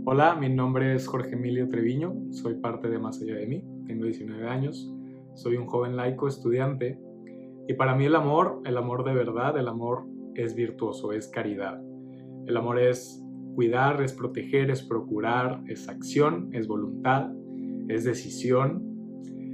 Hola, 0.07 0.35
mi 0.35 0.49
nombre 0.49 0.93
es 0.93 1.07
Jorge 1.07 1.35
Emilio 1.35 1.69
Treviño, 1.69 2.33
soy 2.33 2.55
parte 2.55 2.89
de 2.89 2.99
Más 2.99 3.23
allá 3.23 3.37
de 3.37 3.47
mí, 3.47 3.63
tengo 3.87 4.03
19 4.03 4.49
años, 4.49 4.93
soy 5.37 5.59
un 5.59 5.67
joven 5.67 5.95
laico 5.95 6.27
estudiante 6.27 6.99
y 7.69 7.75
para 7.75 7.95
mí 7.95 8.07
el 8.07 8.17
amor, 8.17 8.61
el 8.65 8.77
amor 8.77 9.05
de 9.05 9.15
verdad, 9.15 9.57
el 9.57 9.69
amor 9.69 10.09
es 10.35 10.57
virtuoso, 10.57 11.13
es 11.13 11.29
caridad. 11.29 11.81
El 12.45 12.57
amor 12.57 12.81
es 12.81 13.23
Cuidar 13.57 14.03
es 14.03 14.13
proteger, 14.13 14.71
es 14.71 14.83
procurar, 14.83 15.63
es 15.67 15.89
acción, 15.89 16.51
es 16.53 16.69
voluntad, 16.69 17.31
es 17.89 18.05
decisión, 18.05 18.85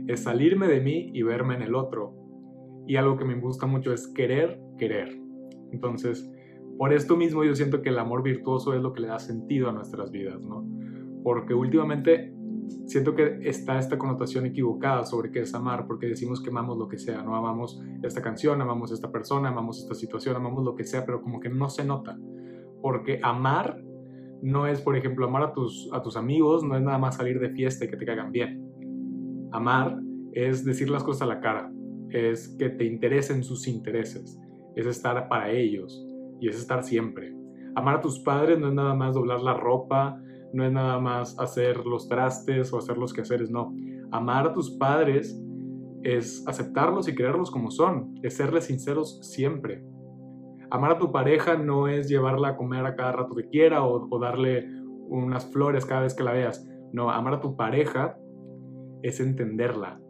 es 0.09 0.25
salirme 0.25 0.67
de 0.67 0.81
mí 0.81 1.11
y 1.15 1.23
verme 1.23 1.55
en 1.55 1.62
el 1.62 1.77
otro. 1.77 2.12
Y 2.88 2.97
algo 2.97 3.17
que 3.17 3.25
me 3.25 3.38
gusta 3.38 3.67
mucho 3.67 3.93
es 3.93 4.09
querer, 4.09 4.61
querer. 4.77 5.17
Entonces, 5.71 6.29
por 6.79 6.93
esto 6.93 7.17
mismo 7.17 7.45
yo 7.45 7.55
siento 7.55 7.81
que 7.81 7.91
el 7.91 7.99
amor 8.01 8.25
virtuoso 8.25 8.75
es 8.75 8.83
lo 8.83 8.93
que 8.93 9.03
le 9.03 9.07
da 9.07 9.21
sentido 9.21 9.69
a 9.69 9.73
nuestras 9.73 10.11
vidas, 10.11 10.45
¿no? 10.45 10.67
Porque 11.23 11.55
últimamente 11.55 12.35
siento 12.87 13.15
que 13.15 13.38
está 13.43 13.79
esta 13.79 13.99
connotación 13.99 14.47
equivocada 14.47 15.05
sobre 15.05 15.31
qué 15.31 15.43
es 15.43 15.55
amar, 15.55 15.87
porque 15.87 16.09
decimos 16.09 16.43
que 16.43 16.51
amamos 16.51 16.77
lo 16.77 16.88
que 16.88 16.99
sea, 16.99 17.23
no 17.23 17.37
amamos 17.37 17.81
esta 18.03 18.21
canción, 18.21 18.61
amamos 18.61 18.91
esta 18.91 19.12
persona, 19.12 19.51
amamos 19.51 19.79
esta 19.79 19.95
situación, 19.95 20.35
amamos 20.35 20.65
lo 20.65 20.75
que 20.75 20.83
sea, 20.83 21.07
pero 21.07 21.23
como 21.23 21.38
que 21.38 21.51
no 21.51 21.69
se 21.69 21.85
nota. 21.85 22.19
Porque 22.81 23.21
amar 23.23 23.81
no 24.42 24.66
es, 24.66 24.81
por 24.81 24.96
ejemplo, 24.96 25.26
amar 25.26 25.44
a 25.44 25.52
tus, 25.52 25.88
a 25.92 26.02
tus 26.02 26.16
amigos, 26.16 26.64
no 26.64 26.76
es 26.76 26.83
nada 26.83 26.98
más 26.98 27.16
salir 27.16 27.38
de 27.38 27.50
fiesta 27.50 27.85
y 27.85 27.88
que 27.88 27.96
te 27.96 28.05
caigan 28.05 28.33
bien. 28.33 28.61
Amar 29.52 29.98
es 30.33 30.64
decir 30.64 30.90
las 30.90 31.05
cosas 31.05 31.22
a 31.22 31.26
la 31.26 31.40
cara, 31.40 31.72
es 32.11 32.48
que 32.59 32.70
te 32.70 32.85
interesen 32.85 33.44
sus 33.44 33.68
intereses, 33.68 34.38
es 34.74 34.87
estar 34.87 35.28
para 35.28 35.50
ellos 35.50 36.05
y 36.40 36.48
es 36.48 36.57
estar 36.57 36.83
siempre. 36.83 37.35
Amar 37.74 37.96
a 37.96 38.00
tus 38.00 38.18
padres 38.20 38.59
no 38.59 38.68
es 38.68 38.74
nada 38.74 38.94
más 38.94 39.14
doblar 39.14 39.40
la 39.40 39.55
ropa, 39.55 40.20
no 40.52 40.64
es 40.64 40.72
nada 40.72 40.98
más 40.98 41.38
hacer 41.38 41.87
los 41.87 42.09
trastes 42.09 42.72
o 42.72 42.78
hacer 42.78 42.98
los 42.98 43.12
quehaceres, 43.12 43.50
no. 43.50 43.74
Amar 44.11 44.48
a 44.48 44.52
tus 44.52 44.70
padres 44.72 45.40
es 46.02 46.46
aceptarlos 46.48 47.09
y 47.09 47.14
quererlos 47.14 47.50
como 47.50 47.70
son, 47.70 48.14
es 48.22 48.37
serles 48.37 48.64
sinceros 48.64 49.20
siempre, 49.22 49.85
amar 50.72 50.92
a 50.92 50.98
tu 50.98 51.12
pareja 51.12 51.58
no 51.58 51.87
es 51.87 52.08
llevarla 52.08 52.48
a 52.48 52.56
comer 52.56 52.87
a 52.87 52.96
cada 52.96 53.12
rato 53.12 53.35
que 53.35 53.46
quiera 53.46 53.85
o, 53.85 54.18
darle 54.18 54.66
unas 55.08 55.44
flores 55.52 55.85
cada 55.85 56.00
vez 56.00 56.14
que 56.14 56.24
la 56.24 56.32
veas. 56.32 56.66
No, 56.94 57.11
amar 57.11 57.35
a 57.35 57.40
tu 57.40 57.56
pareja 57.56 58.16
es 59.02 59.20
entenderla, 59.20 60.00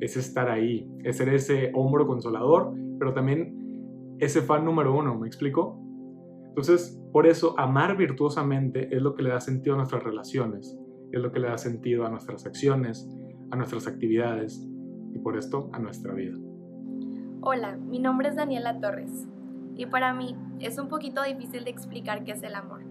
es 0.00 0.16
estar 0.16 0.50
ahí, 0.50 0.90
es 1.04 1.18
ser 1.18 1.28
ese 1.28 1.70
hombro 1.74 2.06
consolador, 2.08 2.74
pero 2.98 3.14
también 3.14 4.16
ese 4.18 4.42
fan 4.42 4.64
número 4.64 4.92
uno, 4.92 5.16
¿me 5.16 5.28
explico? 5.28 5.78
Entonces, 6.48 7.00
por 7.12 7.28
eso, 7.28 7.54
amar 7.56 7.96
virtuosamente 7.96 8.94
es 8.94 9.00
lo 9.00 9.14
que 9.14 9.22
le 9.22 9.30
da 9.30 9.40
sentido 9.40 9.76
a 9.76 9.78
nuestras 9.78 10.02
relaciones, 10.02 10.76
es 11.12 11.20
lo 11.20 11.30
que 11.30 11.38
le 11.38 11.48
da 11.48 11.58
sentido 11.58 12.04
a 12.04 12.10
nuestras 12.10 12.44
acciones, 12.44 13.08
a 13.52 13.56
nuestras 13.56 13.86
actividades 13.86 14.68
y 15.14 15.18
por 15.20 15.36
esto 15.36 15.70
a 15.72 15.78
nuestra 15.78 16.12
vida. 16.12 16.36
Hola, 17.42 17.76
mi 17.76 18.00
nombre 18.00 18.28
es 18.28 18.36
Daniela 18.36 18.80
Torres. 18.80 19.28
Y 19.76 19.86
para 19.86 20.12
mí 20.12 20.36
es 20.60 20.78
un 20.78 20.88
poquito 20.88 21.22
difícil 21.22 21.64
de 21.64 21.70
explicar 21.70 22.24
qué 22.24 22.32
es 22.32 22.42
el 22.42 22.54
amor. 22.54 22.82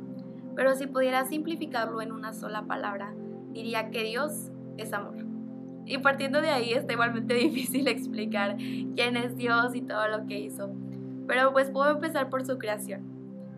Pero 0.55 0.75
si 0.75 0.87
pudiera 0.87 1.25
simplificarlo 1.25 2.01
en 2.01 2.11
una 2.11 2.33
sola 2.33 2.63
palabra, 2.63 3.13
diría 3.53 3.89
que 3.89 4.03
Dios 4.03 4.51
es 4.77 4.93
amor. 4.93 5.15
Y 5.85 5.97
partiendo 5.99 6.41
de 6.41 6.49
ahí 6.49 6.73
está 6.73 6.93
igualmente 6.93 7.33
difícil 7.35 7.87
explicar 7.87 8.57
quién 8.57 9.17
es 9.17 9.35
Dios 9.37 9.75
y 9.75 9.81
todo 9.81 10.07
lo 10.07 10.25
que 10.25 10.39
hizo. 10.39 10.71
Pero 11.27 11.53
pues 11.53 11.69
puedo 11.69 11.91
empezar 11.91 12.29
por 12.29 12.45
su 12.45 12.57
creación. 12.57 13.03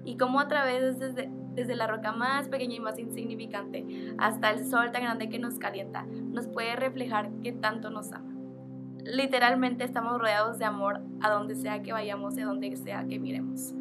Y 0.06 0.18
cómo 0.18 0.40
a 0.40 0.48
través 0.48 1.00
desde, 1.00 1.30
desde 1.56 1.76
la 1.76 1.88
roca 1.88 2.12
más 2.12 2.50
pequeña 2.50 2.76
y 2.76 2.80
más 2.80 3.00
insignificante 3.00 3.86
hasta 4.18 4.52
el 4.52 4.66
sol 4.66 4.92
tan 4.92 5.04
grande 5.04 5.30
que 5.30 5.40
nos 5.40 5.58
calienta, 5.60 6.06
nos 6.06 6.48
puede 6.48 6.76
reflejar 6.76 7.32
que 7.42 7.54
tanto 7.54 7.90
nos 7.90 8.12
ama 8.12 8.33
literalmente 9.06 9.84
estamos 9.84 10.20
rodeados 10.20 10.60
de 10.60 10.66
amor 10.66 11.02
a 11.22 11.30
donde 11.30 11.56
sea 11.56 11.82
que 11.82 11.94
vayamos 11.94 12.38
y 12.38 12.42
a 12.42 12.46
donde 12.46 12.76
sea 12.78 13.06
que 13.06 13.20
miremos. 13.20 13.74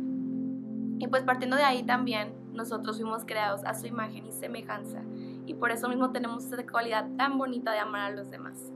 Y 0.98 1.06
pues 1.08 1.24
partiendo 1.24 1.56
de 1.56 1.64
ahí 1.64 1.82
también, 1.82 2.32
nosotros 2.52 2.96
fuimos 2.96 3.24
creados 3.24 3.64
a 3.64 3.74
su 3.74 3.86
imagen 3.86 4.26
y 4.26 4.32
semejanza. 4.32 5.02
Y 5.46 5.54
por 5.54 5.70
eso 5.70 5.88
mismo 5.88 6.10
tenemos 6.10 6.44
esa 6.44 6.64
cualidad 6.66 7.08
tan 7.16 7.38
bonita 7.38 7.72
de 7.72 7.78
amar 7.78 8.12
a 8.12 8.14
los 8.14 8.30
demás. 8.30 8.72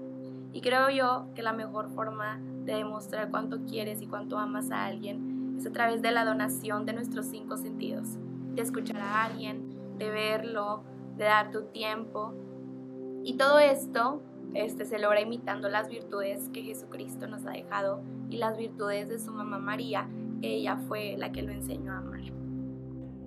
Y 0.52 0.60
creo 0.60 0.90
yo 0.90 1.28
que 1.34 1.42
la 1.42 1.52
mejor 1.52 1.90
forma 1.90 2.40
de 2.64 2.74
demostrar 2.74 3.30
cuánto 3.30 3.64
quieres 3.64 4.02
y 4.02 4.06
cuánto 4.06 4.38
amas 4.38 4.70
a 4.70 4.86
alguien 4.86 5.56
es 5.58 5.66
a 5.66 5.72
través 5.72 6.02
de 6.02 6.10
la 6.10 6.24
donación 6.24 6.84
de 6.84 6.94
nuestros 6.94 7.26
cinco 7.26 7.56
sentidos, 7.56 8.18
de 8.54 8.62
escuchar 8.62 9.00
a 9.00 9.24
alguien, 9.24 9.98
de 9.98 10.10
verlo, 10.10 10.82
de 11.16 11.24
dar 11.24 11.50
tu 11.50 11.64
tiempo. 11.66 12.34
Y 13.22 13.36
todo 13.36 13.58
esto 13.58 14.22
este, 14.56 14.86
se 14.86 14.98
logra 14.98 15.20
imitando 15.20 15.68
las 15.68 15.88
virtudes 15.90 16.48
que 16.48 16.62
Jesucristo 16.62 17.26
nos 17.26 17.44
ha 17.46 17.50
dejado 17.50 18.02
y 18.30 18.38
las 18.38 18.56
virtudes 18.56 19.08
de 19.08 19.18
su 19.18 19.30
mamá 19.30 19.58
María, 19.58 20.08
que 20.40 20.54
ella 20.54 20.76
fue 20.88 21.16
la 21.18 21.30
que 21.30 21.42
lo 21.42 21.52
enseñó 21.52 21.92
a 21.92 21.98
amar. 21.98 22.20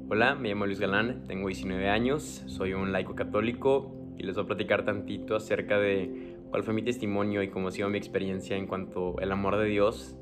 Hola, 0.10 0.34
me 0.34 0.50
llamo 0.50 0.66
Luis 0.66 0.80
Galán, 0.80 1.28
tengo 1.28 1.48
19 1.48 1.88
años, 1.88 2.44
soy 2.48 2.74
un 2.74 2.92
laico 2.92 3.14
católico 3.14 3.96
y 4.18 4.24
les 4.24 4.36
voy 4.36 4.46
a 4.46 4.48
platicar 4.48 4.84
tantito 4.84 5.36
acerca 5.36 5.78
de 5.78 6.36
cuál 6.50 6.64
fue 6.64 6.74
mi 6.74 6.82
testimonio 6.82 7.44
y 7.44 7.50
cómo 7.50 7.68
ha 7.68 7.72
sido 7.72 7.90
mi 7.90 8.00
experiencia 8.00 8.58
en 8.58 8.66
cuanto 8.66 9.20
al 9.20 9.32
amor 9.32 9.58
de 9.58 9.66
Dios 9.66 10.18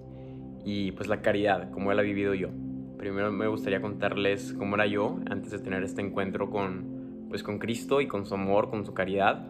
y 0.66 0.92
pues 0.92 1.08
la 1.08 1.22
caridad, 1.22 1.72
cómo 1.72 1.94
él 1.94 2.00
ha 2.00 2.04
vivido 2.04 2.34
yo. 2.34 2.50
Primero 2.98 3.32
me 3.32 3.48
gustaría 3.48 3.82
contarles 3.82 4.54
cómo 4.54 4.76
era 4.76 4.88
yo 4.88 5.20
antes 5.30 5.52
de 5.52 5.60
tener 5.60 5.84
este 5.84 6.02
encuentro 6.02 6.50
con, 6.50 7.28
pues, 7.30 7.44
con 7.44 7.60
Cristo 7.60 8.02
y 8.02 8.08
con 8.08 8.26
su 8.26 8.34
amor, 8.34 8.70
con 8.70 8.86
su 8.86 8.94
caridad. 8.94 9.48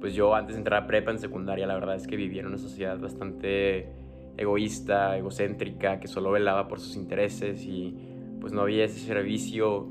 Pues 0.00 0.14
yo 0.14 0.34
antes 0.34 0.54
de 0.54 0.60
entrar 0.60 0.82
a 0.82 0.86
prepa 0.86 1.10
en 1.10 1.18
secundaria, 1.18 1.66
la 1.66 1.74
verdad 1.74 1.94
es 1.94 2.06
que 2.06 2.16
vivía 2.16 2.40
en 2.40 2.46
una 2.46 2.58
sociedad 2.58 2.98
bastante 2.98 3.88
egoísta, 4.36 5.18
egocéntrica, 5.18 6.00
que 6.00 6.08
solo 6.08 6.30
velaba 6.30 6.66
por 6.68 6.80
sus 6.80 6.96
intereses 6.96 7.64
y 7.66 7.94
pues 8.40 8.52
no 8.54 8.62
había 8.62 8.84
ese 8.84 8.98
servicio 9.00 9.88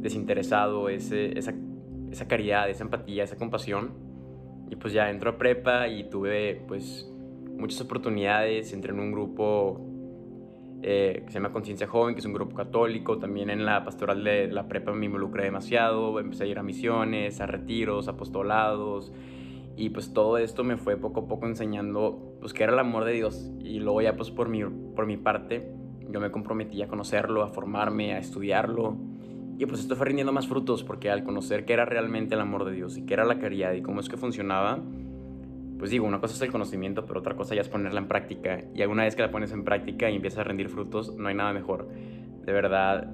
desinteresado, 0.00 0.88
ese, 0.88 1.36
esa, 1.36 1.52
esa 2.10 2.28
caridad, 2.28 2.70
esa 2.70 2.84
empatía, 2.84 3.24
esa 3.24 3.36
compasión. 3.36 3.92
Y 4.70 4.76
pues 4.76 4.92
ya 4.92 5.10
entro 5.10 5.30
a 5.30 5.38
prepa 5.38 5.88
y 5.88 6.08
tuve 6.08 6.62
pues 6.68 7.10
muchas 7.56 7.80
oportunidades, 7.80 8.72
entré 8.72 8.92
en 8.92 9.00
un 9.00 9.10
grupo 9.10 9.80
eh, 10.82 11.22
que 11.26 11.32
se 11.32 11.38
llama 11.38 11.50
Conciencia 11.50 11.88
Joven, 11.88 12.14
que 12.14 12.20
es 12.20 12.26
un 12.26 12.32
grupo 12.32 12.54
católico, 12.54 13.18
también 13.18 13.50
en 13.50 13.66
la 13.66 13.82
pastoral 13.82 14.22
de 14.22 14.46
la 14.46 14.68
prepa 14.68 14.92
me 14.92 15.06
involucré 15.06 15.44
demasiado, 15.44 16.20
empecé 16.20 16.44
a 16.44 16.46
ir 16.46 16.58
a 16.58 16.62
misiones, 16.62 17.40
a 17.40 17.46
retiros, 17.46 18.06
apostolados, 18.06 19.12
y 19.78 19.90
pues 19.90 20.12
todo 20.12 20.38
esto 20.38 20.64
me 20.64 20.76
fue 20.76 20.96
poco 20.96 21.20
a 21.20 21.28
poco 21.28 21.46
enseñando 21.46 22.36
pues 22.40 22.52
que 22.52 22.64
era 22.64 22.72
el 22.72 22.78
amor 22.80 23.04
de 23.04 23.12
Dios, 23.12 23.50
y 23.60 23.78
luego 23.78 24.02
ya 24.02 24.16
pues 24.16 24.30
por 24.30 24.48
mi, 24.48 24.64
por 24.64 25.06
mi 25.06 25.16
parte 25.16 25.72
yo 26.10 26.20
me 26.20 26.30
comprometí 26.30 26.82
a 26.82 26.88
conocerlo, 26.88 27.42
a 27.42 27.48
formarme, 27.48 28.14
a 28.14 28.18
estudiarlo, 28.18 28.96
y 29.56 29.66
pues 29.66 29.80
esto 29.80 29.94
fue 29.94 30.06
rindiendo 30.06 30.32
más 30.32 30.48
frutos, 30.48 30.82
porque 30.82 31.10
al 31.10 31.22
conocer 31.22 31.64
que 31.64 31.74
era 31.74 31.84
realmente 31.84 32.34
el 32.34 32.40
amor 32.40 32.64
de 32.64 32.72
Dios 32.72 32.96
y 32.96 33.06
que 33.06 33.14
era 33.14 33.24
la 33.24 33.38
caridad 33.38 33.72
y 33.72 33.82
cómo 33.82 34.00
es 34.00 34.08
que 34.08 34.16
funcionaba, 34.16 34.80
pues 35.78 35.90
digo, 35.92 36.06
una 36.06 36.20
cosa 36.20 36.34
es 36.34 36.42
el 36.42 36.50
conocimiento, 36.50 37.06
pero 37.06 37.20
otra 37.20 37.36
cosa 37.36 37.54
ya 37.54 37.60
es 37.60 37.68
ponerla 37.68 38.00
en 38.00 38.08
práctica. 38.08 38.64
Y 38.74 38.82
alguna 38.82 39.04
vez 39.04 39.14
que 39.14 39.22
la 39.22 39.30
pones 39.30 39.52
en 39.52 39.64
práctica 39.64 40.10
y 40.10 40.16
empieza 40.16 40.40
a 40.40 40.44
rendir 40.44 40.68
frutos, 40.68 41.14
no 41.16 41.28
hay 41.28 41.36
nada 41.36 41.52
mejor. 41.52 41.88
De 42.44 42.52
verdad, 42.52 43.12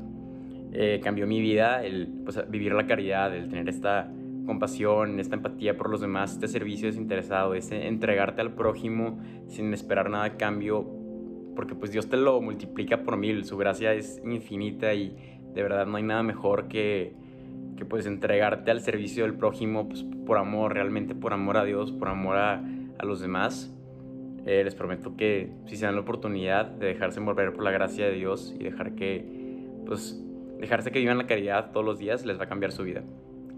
eh, 0.72 1.00
cambió 1.02 1.26
mi 1.26 1.40
vida 1.40 1.84
el 1.84 2.08
pues, 2.24 2.42
vivir 2.50 2.72
la 2.72 2.86
caridad, 2.86 3.34
el 3.36 3.48
tener 3.48 3.68
esta 3.68 4.10
compasión, 4.46 5.20
esta 5.20 5.36
empatía 5.36 5.76
por 5.76 5.90
los 5.90 6.00
demás, 6.00 6.32
este 6.32 6.48
servicio 6.48 6.88
desinteresado, 6.88 7.54
ese 7.54 7.86
entregarte 7.86 8.40
al 8.40 8.52
prójimo 8.54 9.18
sin 9.48 9.72
esperar 9.72 10.10
nada 10.10 10.24
a 10.24 10.36
cambio, 10.36 10.86
porque 11.56 11.74
pues 11.74 11.92
Dios 11.92 12.08
te 12.08 12.16
lo 12.16 12.40
multiplica 12.40 13.02
por 13.02 13.16
mil, 13.16 13.44
su 13.44 13.56
gracia 13.56 13.94
es 13.94 14.20
infinita 14.24 14.94
y 14.94 15.16
de 15.54 15.62
verdad 15.62 15.86
no 15.86 15.96
hay 15.96 16.02
nada 16.02 16.22
mejor 16.22 16.68
que 16.68 17.14
que 17.76 17.84
puedes 17.84 18.06
entregarte 18.06 18.70
al 18.70 18.80
servicio 18.80 19.24
del 19.24 19.34
prójimo 19.34 19.88
pues, 19.88 20.04
por 20.26 20.38
amor, 20.38 20.74
realmente 20.74 21.14
por 21.14 21.32
amor 21.32 21.56
a 21.56 21.64
Dios, 21.64 21.92
por 21.92 22.08
amor 22.08 22.36
a, 22.36 22.64
a 22.98 23.04
los 23.04 23.20
demás. 23.20 23.70
Eh, 24.46 24.62
les 24.62 24.74
prometo 24.74 25.16
que 25.16 25.52
si 25.66 25.76
se 25.76 25.86
dan 25.86 25.94
la 25.94 26.02
oportunidad 26.02 26.66
de 26.66 26.88
dejarse 26.88 27.18
envolver 27.18 27.52
por 27.54 27.64
la 27.64 27.70
gracia 27.70 28.06
de 28.06 28.12
Dios 28.12 28.54
y 28.58 28.62
dejar 28.62 28.94
que, 28.94 29.24
pues, 29.86 30.22
dejarse 30.58 30.92
que 30.92 30.98
vivan 30.98 31.18
la 31.18 31.26
caridad 31.26 31.72
todos 31.72 31.84
los 31.84 31.98
días, 31.98 32.26
les 32.26 32.38
va 32.38 32.44
a 32.44 32.48
cambiar 32.48 32.72
su 32.72 32.82
vida. 32.82 33.02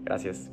Gracias. 0.03 0.49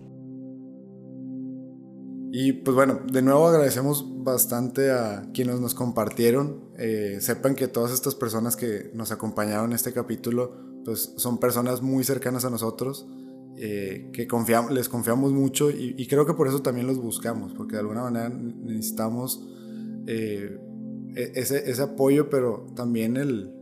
Y 2.37 2.53
pues 2.53 2.75
bueno, 2.75 2.99
de 3.13 3.23
nuevo 3.23 3.47
agradecemos 3.47 4.05
bastante 4.25 4.91
a 4.91 5.31
quienes 5.33 5.61
nos 5.61 5.73
compartieron. 5.73 6.65
Eh, 6.77 7.19
sepan 7.21 7.55
que 7.55 7.69
todas 7.69 7.93
estas 7.93 8.17
personas 8.17 8.57
que 8.57 8.91
nos 8.93 9.13
acompañaron 9.13 9.67
en 9.67 9.77
este 9.77 9.93
capítulo, 9.93 10.53
pues 10.85 11.13
son 11.17 11.39
personas 11.39 11.81
muy 11.81 12.03
cercanas 12.03 12.45
a 12.45 12.51
nosotros. 12.51 13.07
Eh, 13.57 14.11
que 14.13 14.27
confiamos, 14.27 14.73
les 14.73 14.89
confiamos 14.89 15.33
mucho 15.33 15.71
y, 15.71 16.05
creo 16.09 16.27
que 16.27 16.35
por 16.35 16.49
eso 16.49 16.61
también 16.61 16.89
los 16.89 16.99
buscamos, 16.99 17.53
porque 17.55 17.75
de 17.75 17.83
alguna 17.83 18.03
manera 18.03 18.29
necesitamos 18.31 19.47
eh, 20.09 20.59
e, 21.15 21.33
ese, 21.37 21.71
ese, 21.71 21.83
apoyo, 21.83 22.31
pero 22.31 22.67
también 22.75 23.17
el, 23.17 23.55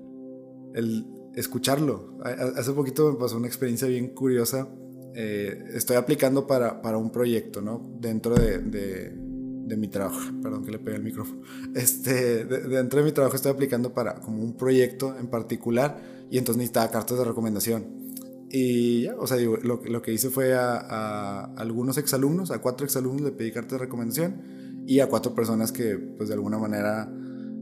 el, 0.73 1.05
escucharlo. 1.35 2.17
Hace 2.25 2.73
poquito 2.73 3.13
me 3.13 3.19
pasó 3.19 3.37
una 3.37 3.49
experiencia 3.49 3.87
bien 3.87 4.15
curiosa. 4.15 4.67
Eh, 5.15 5.65
estoy 5.75 5.97
aplicando 5.97 6.47
para, 6.47 6.81
para, 6.81 6.97
un 6.99 7.11
proyecto, 7.11 7.61
¿no? 7.61 7.83
Dentro 8.01 8.35
de, 8.35 8.59
de, 8.59 9.13
de, 9.15 9.77
mi 9.77 9.89
trabajo. 9.89 10.19
Perdón 10.43 10.65
que 10.65 10.71
le 10.71 10.79
pegué 10.79 10.97
el 10.97 11.03
micrófono. 11.03 11.43
Este, 11.75 12.45
dentro 12.45 13.01
de 13.01 13.05
mi 13.05 13.13
trabajo 13.13 13.37
estoy 13.37 13.53
aplicando 13.53 13.93
para 13.93 14.21
como 14.21 14.43
un 14.43 14.57
proyecto 14.57 15.17
en 15.19 15.29
particular 15.29 16.01
y 16.31 16.39
entonces 16.39 16.59
necesitaba 16.59 16.91
cartas 16.91 17.19
de 17.19 17.25
recomendación. 17.25 18.03
Y 18.51 19.03
ya, 19.03 19.17
o 19.19 19.27
sea, 19.27 19.39
digo, 19.39 19.57
lo, 19.63 19.83
lo, 19.83 20.03
que 20.03 20.13
hice 20.13 20.29
fue 20.29 20.55
a, 20.55 20.77
a, 20.77 21.55
algunos 21.55 21.97
exalumnos, 21.97 22.51
a 22.51 22.61
cuatro 22.61 22.85
exalumnos 22.85 23.23
le 23.23 23.33
pedí 23.33 23.51
carta 23.51 23.77
de 23.77 23.79
recomendación 23.79 24.43
y 24.87 25.01
a 25.01 25.09
cuatro 25.09 25.35
personas 25.35 25.73
que, 25.73 25.97
pues 25.97 26.29
de 26.29 26.35
alguna 26.35 26.59
manera, 26.59 27.11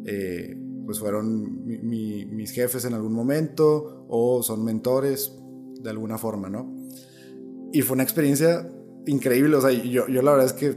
eh, 0.04 0.56
pues 0.84 0.98
fueron 0.98 1.64
mis 1.64 2.50
jefes 2.50 2.84
en 2.84 2.94
algún 2.94 3.12
momento 3.12 4.06
o 4.08 4.42
son 4.42 4.64
mentores 4.64 5.32
de 5.80 5.90
alguna 5.90 6.18
forma, 6.18 6.48
¿no? 6.48 6.79
Y 7.72 7.82
fue 7.82 7.94
una 7.94 8.02
experiencia 8.02 8.68
increíble, 9.06 9.56
o 9.56 9.60
sea, 9.60 9.70
yo, 9.70 10.08
yo 10.08 10.22
la 10.22 10.32
verdad 10.32 10.46
es 10.46 10.52
que 10.52 10.76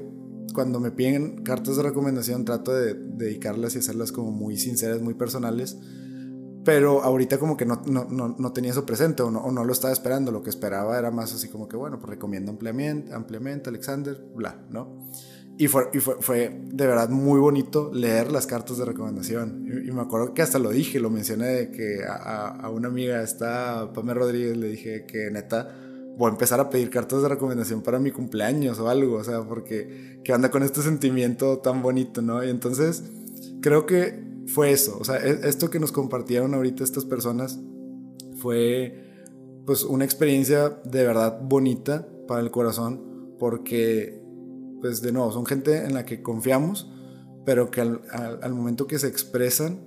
cuando 0.53 0.79
me 0.79 0.91
piden 0.91 1.43
cartas 1.43 1.77
de 1.77 1.84
recomendación 1.84 2.45
trato 2.45 2.73
de 2.73 2.93
dedicarlas 2.93 3.75
y 3.75 3.79
hacerlas 3.79 4.12
como 4.12 4.32
muy 4.32 4.58
sinceras, 4.58 5.01
muy 5.01 5.15
personales 5.15 5.77
pero 6.63 7.03
ahorita 7.03 7.38
como 7.38 7.58
que 7.58 7.65
no, 7.65 7.82
no, 7.86 8.06
no, 8.10 8.53
tenía 8.53 8.71
eso 8.71 8.86
presente 8.86 9.21
o, 9.21 9.27
o 9.27 9.51
no, 9.51 9.63
lo 9.63 9.73
estaba 9.73 9.91
esperando. 9.91 10.32
Lo 10.32 10.41
que 10.43 10.49
esperaba 10.49 10.97
era 10.97 11.12
más 11.12 11.34
así 11.34 11.49
como 11.49 11.67
que, 11.67 11.75
bueno, 11.75 11.99
pues 11.99 12.10
recomiendo 12.10 12.51
ampliamente, 12.51 13.13
ampliamente 13.13 13.69
Alexander, 13.69 14.23
bla, 14.34 14.63
¿no? 14.69 15.10
Y, 15.58 15.67
fue, 15.67 15.89
y 15.93 15.99
fue, 15.99 16.15
fue, 16.19 16.62
de 16.65 16.88
verdad 16.88 17.10
muy 17.10 17.39
bonito 17.39 17.91
leer 17.93 18.32
las 18.32 18.47
cartas 18.47 18.77
de 18.77 18.86
recomendación. 18.86 19.67
Y, 19.86 19.91
me 19.91 20.01
acuerdo 20.01 20.34
que 20.34 20.41
hasta 20.41 20.58
lo 20.58 20.69
dije, 20.69 20.99
lo 20.99 21.10
mencioné, 21.10 21.47
de 21.47 21.71
que 21.71 22.03
a, 22.06 22.47
a, 22.47 22.69
una 22.69 22.88
amiga, 22.88 23.21
esta 23.21 23.91
Pamela 23.93 24.21
Rodríguez, 24.21 24.58
le 24.58 24.69
dije 24.69 25.06
que 25.06 25.29
neta 25.32 25.83
voy 26.17 26.30
a 26.30 26.32
empezar 26.32 26.60
a 26.60 26.69
pedir 26.69 26.89
cartas 26.89 27.21
de 27.21 27.30
recomendación 27.30 27.82
para 27.82 27.99
mi 27.99 28.12
cumpleaños 28.12 28.80
o 28.80 28.89
algo, 28.89 29.17
o 29.17 29.23
sea, 29.23 29.43
porque 29.43 30.21
que 30.23 30.34
anda 30.34 30.52
con 30.52 30.63
este 30.63 30.82
sentimiento 30.82 31.60
tan 31.60 31.82
bonito, 31.82 32.21
¿no? 32.21 32.43
Y 32.43 32.49
entonces 32.49 33.04
creo 33.62 33.86
que 33.86 34.23
fue 34.47 34.71
eso. 34.71 34.97
O 34.99 35.04
sea, 35.04 35.17
e, 35.17 35.47
esto 35.47 35.69
que 35.69 35.80
nos 35.80 35.91
compartieron 35.91 36.54
ahorita 36.54 36.84
estas 36.84 37.06
personas 37.06 37.60
fue 38.38 39.04
pues 39.65 39.84
una 39.84 40.04
experiencia 40.04 40.69
de 40.84 41.06
verdad 41.06 41.39
bonita 41.41 42.08
para 42.28 42.41
el 42.41 42.52
corazón 42.52 43.36
porque 43.39 44.21
pues 44.82 45.02
de 45.02 45.12
nuevo 45.12 45.32
son 45.32 45.45
gente 45.45 45.86
en 45.86 45.93
la 45.93 46.06
que 46.06 46.21
confiamos 46.21 46.89
pero 47.45 47.71
que 47.71 47.82
al, 47.82 48.02
al, 48.12 48.54
momento 48.54 48.88
que 48.88 48.99
se 48.99 49.08
expresan 49.08 49.80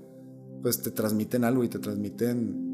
pues 0.62 0.82
te 0.82 0.90
transmiten 0.90 1.44
algo 1.44 1.64
y 1.64 1.68
te 1.68 1.78
transmiten 1.78 2.65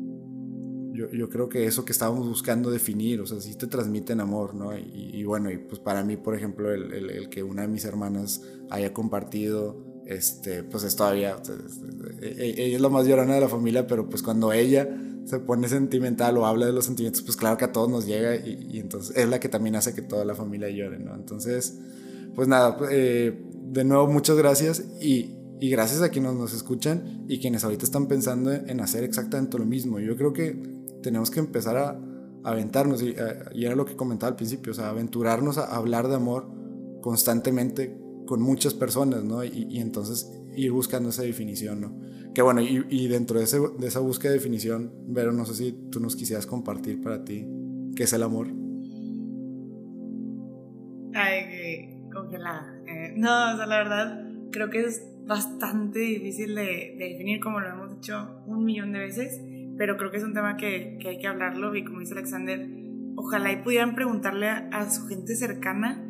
yo, 0.93 1.11
yo, 1.11 1.29
creo 1.29 1.49
que 1.49 1.67
eso 1.67 1.85
que 1.85 1.93
estábamos 1.93 2.29
buscando 2.29 2.71
definir, 2.71 3.21
o 3.21 3.27
sea, 3.27 3.41
sí 3.41 3.55
te 3.57 3.67
transmiten 3.67 4.21
amor, 4.21 4.55
¿no? 4.55 4.77
Y, 4.77 5.25
bueno, 5.25 5.51
y 5.51 5.59
pues 5.59 5.81
para 5.81 6.05
mí, 6.05 6.17
por 6.17 6.35
ejemplo, 6.35 6.73
el, 6.73 6.93
el, 6.93 7.11
el 7.11 7.29
que 7.29 7.43
una 7.43 7.63
de 7.63 7.69
mis 7.69 7.85
hermanas 7.85 8.43
haya 8.71 8.93
compartido 8.93 9.93
este, 10.07 10.63
pues 10.65 10.85
es 10.85 10.97
todavía, 10.97 11.37
e, 12.21 12.27
e, 12.27 12.65
ella 12.65 12.77
es 12.77 12.81
la 12.81 12.89
más 12.89 13.07
llorona 13.07 13.35
de 13.35 13.41
la 13.41 13.49
familia, 13.49 13.87
pero 13.87 14.09
pues 14.09 14.23
cuando 14.23 14.53
ella 14.53 14.89
se 15.25 15.39
pone 15.39 15.69
sentimental 15.69 16.37
o 16.39 16.47
habla 16.47 16.67
de 16.67 16.73
los 16.73 16.85
sentimientos, 16.85 17.23
pues 17.23 17.37
claro 17.37 17.57
que 17.57 17.65
a 17.65 17.73
todos 17.73 17.89
nos 17.89 18.07
llega 18.07 18.35
y, 18.37 18.79
entonces 18.79 19.17
es 19.17 19.29
la 19.29 19.39
que 19.39 19.49
también 19.49 19.77
hace 19.77 19.95
que 19.95 20.03
toda 20.03 20.25
la 20.25 20.35
familia 20.35 20.69
llore, 20.69 20.99
¿no? 20.99 21.15
Entonces, 21.15 21.79
pues 22.35 22.49
nada, 22.49 22.77
eh, 22.91 23.41
de 23.55 23.85
nuevo 23.85 24.09
muchas 24.09 24.37
gracias 24.37 24.85
y, 25.01 25.37
y, 25.61 25.71
gracias 25.71 26.03
a 26.03 26.09
quienes 26.09 26.35
nos 26.35 26.53
escuchan 26.53 27.25
y 27.29 27.39
quienes 27.39 27.63
ahorita 27.63 27.85
están 27.85 28.09
pensando 28.09 28.53
en 28.53 28.81
hacer 28.81 29.05
exactamente 29.05 29.59
lo 29.59 29.65
mismo. 29.65 30.01
Yo 30.01 30.17
creo 30.17 30.33
que 30.33 30.82
tenemos 31.03 31.31
que 31.31 31.41
empezar 31.41 31.77
a, 31.77 32.01
aventarnos 32.45 33.03
y, 33.03 33.15
y, 33.55 33.65
era 33.65 33.77
lo 33.77 33.85
que 33.85 33.95
comentaba 33.95 34.31
al 34.31 34.37
principio, 34.37 34.73
o 34.73 34.75
sea, 34.75 34.89
aventurarnos 34.89 35.59
a 35.59 35.77
hablar 35.77 36.09
de 36.09 36.17
amor 36.17 36.49
constantemente 37.01 37.97
con 38.27 38.41
muchas 38.41 38.75
personas, 38.75 39.23
¿no? 39.25 39.45
Y, 39.45 39.79
entonces 39.79 40.33
ir 40.57 40.73
buscando 40.73 41.11
esa 41.11 41.23
definición, 41.23 41.81
¿no? 41.81 42.01
Que 42.35 42.41
bueno, 42.41 42.63
y, 42.63 43.09
dentro 43.09 43.39
de, 43.39 43.45
ese, 43.45 43.59
de, 43.61 43.87
esa 43.87 44.01
búsqueda 44.01 44.33
de 44.33 44.39
definición, 44.39 44.91
Vero, 45.07 45.33
no 45.33 45.45
sé 45.45 45.55
si 45.55 45.73
tú 45.91 46.01
nos 46.01 46.17
quisieras 46.17 46.47
compartir 46.47 47.03
para 47.03 47.25
ti 47.25 47.47
qué 47.95 48.05
es 48.05 48.13
el 48.15 48.23
amor. 48.23 48.49
Ay, 51.15 52.01
congelada. 52.11 52.75
Eh, 52.87 53.13
no, 53.17 53.53
o 53.53 53.57
sea, 53.57 53.67
la 53.67 53.77
verdad, 53.77 54.31
creo 54.51 54.71
que 54.71 54.81
es 54.81 55.03
bastante 55.27 55.99
difícil 55.99 56.55
de, 56.55 56.97
definir, 56.99 57.41
como 57.41 57.61
lo 57.61 57.69
hemos 57.69 57.95
dicho 57.97 58.43
un 58.47 58.65
millón 58.65 58.93
de 58.93 59.01
veces, 59.01 59.41
pero 59.83 59.97
creo 59.97 60.13
que 60.13 60.19
es 60.19 60.23
un 60.23 60.33
tema 60.33 60.57
que, 60.57 60.97
que 61.01 61.09
hay 61.09 61.19
que 61.19 61.27
hablarlo 61.27 61.75
y 61.75 61.83
como 61.83 61.99
dice 61.99 62.15
Alexander, 62.15 62.69
ojalá 63.17 63.51
y 63.51 63.65
pudieran 63.65 63.97
preguntarle 63.97 64.49
a, 64.49 64.89
su 64.89 65.09
gente 65.09 65.35
cercana 65.35 66.09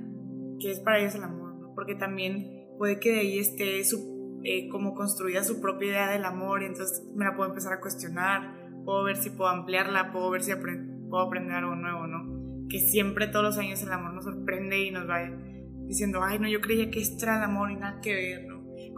qué 0.61 0.73
es 0.73 0.81
para 0.81 0.99
ellos 0.99 1.15
el 1.15 1.23
amor, 1.23 1.73
porque 1.75 1.95
también 1.95 2.67
puede 2.77 3.01
que 3.01 3.13
de 3.13 3.21
ahí 3.21 3.39
esté 3.39 3.83
su, 3.85 4.43
eh, 4.45 4.69
como 4.69 4.93
construida 4.93 5.43
su 5.43 5.63
propia 5.63 5.89
idea 5.89 6.11
del 6.11 6.27
amor 6.27 6.63
y 6.63 6.67
entonces 6.67 7.03
me 7.17 7.25
la 7.25 7.35
puedo 7.35 7.49
empezar 7.49 7.73
a 7.73 7.81
cuestionar, 7.81 8.55
puedo 8.85 9.05
ver 9.05 9.17
si 9.17 9.31
puedo 9.31 9.49
ampliarla, 9.49 10.13
puedo 10.13 10.29
ver 10.29 10.43
si 10.43 10.53
puedo 11.09 11.23
aprender 11.23 11.55
algo 11.57 11.75
nuevo, 11.75 12.07
¿no? 12.07 12.69
Que 12.69 12.79
siempre 12.79 13.27
todos 13.27 13.43
los 13.43 13.57
años 13.57 13.83
el 13.83 13.91
amor 13.91 14.13
nos 14.13 14.25
sorprende 14.25 14.85
y 14.85 14.91
nos 14.91 15.09
va 15.09 15.31
diciendo, 15.87 16.21
ay, 16.23 16.39
no, 16.39 16.47
yo 16.47 16.61
creía 16.61 16.91
que 16.91 17.01
esto 17.01 17.25
era 17.25 17.39
el 17.39 17.45
amor 17.45 17.71
y 17.71 17.77
nada 17.77 18.03
que 18.03 18.13
ver. 18.13 18.52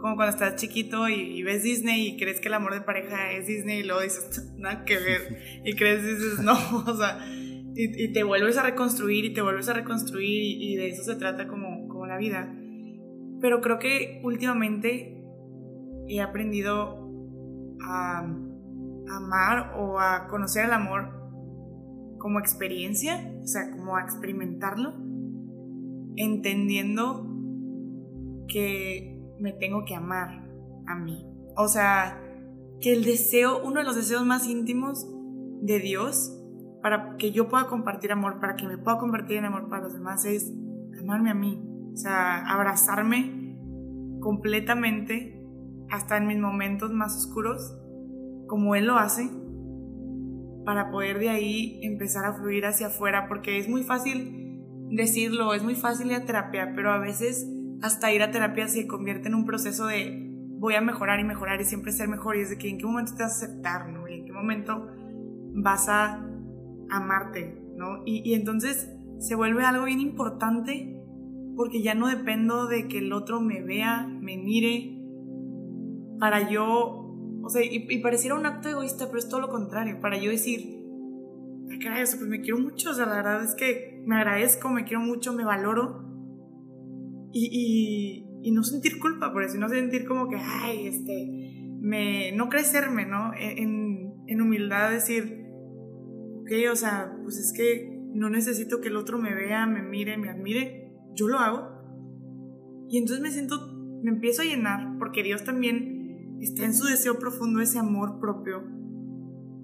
Como 0.05 0.17
cuando 0.17 0.33
estás 0.33 0.55
chiquito 0.57 1.09
y, 1.09 1.41
ves 1.41 1.63
Disney 1.63 2.09
y 2.09 2.17
crees 2.17 2.39
que 2.39 2.47
el 2.47 2.53
amor 2.53 2.75
de 2.75 2.81
pareja 2.81 3.31
es 3.31 3.47
Disney 3.47 3.79
y 3.79 3.83
luego 3.83 4.01
dices, 4.01 4.53
nada 4.55 4.85
que 4.85 4.99
ver, 4.99 5.39
y 5.65 5.75
crees 5.75 6.03
y 6.03 6.13
dices, 6.13 6.39
no, 6.43 6.53
o 6.85 6.95
sea, 6.95 7.17
y, 7.73 8.13
te 8.13 8.23
vuelves 8.23 8.55
a 8.59 8.61
reconstruir 8.61 9.25
y 9.25 9.33
te 9.33 9.41
vuelves 9.41 9.67
a 9.67 9.73
reconstruir 9.73 10.61
y, 10.61 10.75
de 10.75 10.89
eso 10.89 11.01
se 11.01 11.15
trata 11.15 11.47
como, 11.47 11.87
como 11.87 12.05
la 12.05 12.19
vida. 12.19 12.55
Pero 13.41 13.61
creo 13.61 13.79
que 13.79 14.21
últimamente 14.23 15.23
he 16.07 16.21
aprendido 16.21 17.09
a 17.81 18.19
amar 19.09 19.73
o 19.75 19.99
a 19.99 20.27
conocer 20.27 20.65
el 20.65 20.73
amor 20.73 21.09
como 22.19 22.37
experiencia, 22.37 23.33
o 23.41 23.47
sea, 23.47 23.71
como 23.71 23.97
a 23.97 24.03
experimentarlo, 24.03 24.93
entendiendo 26.15 27.27
que 28.47 29.14
me 29.39 29.53
tengo 29.53 29.85
que 29.85 29.95
amar 29.95 30.47
a 30.87 30.95
mí. 30.95 31.25
O 31.55 31.67
sea, 31.67 32.21
que 32.81 32.93
el 32.93 33.03
deseo, 33.03 33.61
uno 33.63 33.79
de 33.79 33.85
los 33.85 33.95
deseos 33.95 34.25
más 34.25 34.47
íntimos 34.47 35.07
de 35.61 35.79
Dios 35.79 36.31
para 36.81 37.17
que 37.17 37.31
yo 37.31 37.47
pueda 37.47 37.67
compartir 37.67 38.11
amor, 38.11 38.39
para 38.39 38.55
que 38.55 38.67
me 38.67 38.77
pueda 38.77 38.97
convertir 38.97 39.37
en 39.37 39.45
amor 39.45 39.69
para 39.69 39.83
los 39.83 39.93
demás, 39.93 40.25
es 40.25 40.53
amarme 40.99 41.31
a 41.31 41.33
mí. 41.33 41.63
O 41.93 41.97
sea, 41.97 42.45
abrazarme 42.45 43.57
completamente 44.19 45.41
hasta 45.89 46.17
en 46.17 46.27
mis 46.27 46.37
momentos 46.37 46.91
más 46.91 47.15
oscuros, 47.15 47.75
como 48.47 48.75
Él 48.75 48.85
lo 48.85 48.97
hace, 48.97 49.29
para 50.65 50.91
poder 50.91 51.19
de 51.19 51.29
ahí 51.29 51.79
empezar 51.83 52.25
a 52.25 52.33
fluir 52.33 52.65
hacia 52.65 52.87
afuera, 52.87 53.27
porque 53.27 53.57
es 53.57 53.69
muy 53.69 53.83
fácil 53.83 54.61
decirlo, 54.89 55.53
es 55.53 55.63
muy 55.63 55.75
fácil 55.75 56.07
ir 56.07 56.15
a 56.15 56.25
terapia, 56.25 56.73
pero 56.75 56.91
a 56.91 56.99
veces 56.99 57.47
hasta 57.85 58.11
ir 58.11 58.23
a 58.23 58.31
terapia 58.31 58.67
se 58.67 58.87
convierte 58.87 59.27
en 59.27 59.35
un 59.35 59.45
proceso 59.45 59.85
de 59.85 60.27
voy 60.57 60.73
a 60.73 60.81
mejorar 60.81 61.19
y 61.19 61.23
mejorar 61.23 61.61
y 61.61 61.65
siempre 61.65 61.91
ser 61.91 62.07
mejor 62.07 62.35
y 62.35 62.41
es 62.41 62.49
de 62.49 62.57
que 62.57 62.67
en 62.67 62.79
qué 62.79 62.85
momento 62.85 63.13
te 63.15 63.21
vas 63.21 63.43
a 63.43 63.45
aceptar, 63.45 63.89
¿no? 63.89 64.07
Y 64.07 64.15
en 64.15 64.25
qué 64.25 64.33
momento 64.33 64.87
vas 65.53 65.87
a 65.87 66.27
amarte, 66.89 67.61
¿no? 67.75 68.01
Y, 68.05 68.33
entonces 68.33 68.91
se 69.19 69.35
vuelve 69.35 69.63
algo 69.63 69.85
bien 69.85 69.99
importante 69.99 70.99
porque 71.55 71.83
ya 71.83 71.93
no 71.93 72.07
dependo 72.07 72.65
de 72.65 72.87
que 72.87 72.97
el 72.97 73.13
otro 73.13 73.39
me 73.39 73.61
vea, 73.61 74.07
me 74.07 74.37
mire, 74.37 74.99
para 76.19 76.49
yo, 76.49 77.15
o 77.43 77.49
sea, 77.49 77.63
y, 77.63 77.99
pareciera 77.99 78.35
un 78.35 78.47
acto 78.47 78.67
egoísta, 78.67 79.05
pero 79.05 79.19
es 79.19 79.29
todo 79.29 79.41
lo 79.41 79.49
contrario, 79.49 79.99
para 80.01 80.17
yo 80.17 80.31
decir, 80.31 80.83
ay, 81.87 82.01
eso, 82.01 82.17
pues 82.17 82.29
me 82.29 82.41
quiero 82.41 82.57
mucho, 82.57 82.89
o 82.89 82.93
sea, 82.93 83.05
la 83.05 83.17
verdad 83.17 83.43
es 83.43 83.53
que 83.53 84.01
me 84.05 84.15
agradezco, 84.15 84.69
me 84.69 84.85
quiero 84.85 85.01
mucho, 85.01 85.33
me 85.33 85.45
valoro, 85.45 86.14
y, 87.37 88.25
y, 88.41 88.51
no 88.51 88.63
sentir 88.63 88.97
culpa 88.99 89.33
por 89.33 89.43
eso, 89.43 89.57
y 89.57 89.59
no 89.59 89.67
sentir 89.67 90.05
como 90.05 90.29
que, 90.29 90.37
ay, 90.37 90.87
este, 90.87 91.73
me, 91.81 92.31
no 92.31 92.47
crecerme, 92.47 93.05
¿no? 93.05 93.33
En, 93.37 94.13
en 94.27 94.41
humildad 94.41 94.91
decir, 94.91 95.45
ok, 96.39 96.51
o 96.71 96.75
sea, 96.77 97.13
pues 97.23 97.37
es 97.37 97.51
que 97.51 97.93
no 98.13 98.29
necesito 98.29 98.79
que 98.79 98.87
el 98.87 98.95
otro 98.95 99.17
me 99.17 99.35
vea, 99.35 99.67
me 99.67 99.83
mire, 99.83 100.17
me 100.17 100.29
admire, 100.29 100.93
yo 101.13 101.27
lo 101.27 101.39
hago. 101.39 101.75
Y 102.87 102.99
entonces 102.99 103.21
me 103.21 103.31
siento, 103.31 103.55
me 104.01 104.11
empiezo 104.11 104.41
a 104.41 104.45
llenar, 104.45 104.97
porque 104.97 105.21
Dios 105.21 105.43
también 105.43 106.37
está 106.39 106.63
en 106.63 106.73
su 106.73 106.85
deseo 106.85 107.19
profundo 107.19 107.59
ese 107.59 107.79
amor 107.79 108.21
propio, 108.21 108.63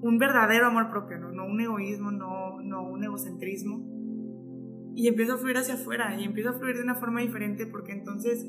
un 0.02 0.18
verdadero 0.18 0.68
amor 0.68 0.90
propio, 0.90 1.20
no, 1.20 1.32
no 1.32 1.46
un 1.46 1.62
egoísmo, 1.62 2.12
no, 2.12 2.62
no 2.62 2.90
un 2.90 3.04
egocentrismo. 3.04 4.01
Y 4.96 5.08
empiezo 5.08 5.34
a 5.34 5.38
fluir 5.38 5.58
hacia 5.58 5.76
afuera, 5.76 6.16
y 6.20 6.24
empiezo 6.24 6.50
a 6.50 6.54
fluir 6.54 6.78
de 6.78 6.84
una 6.84 6.96
forma 6.96 7.22
diferente, 7.22 7.66
porque 7.66 7.94
entonces 7.94 8.46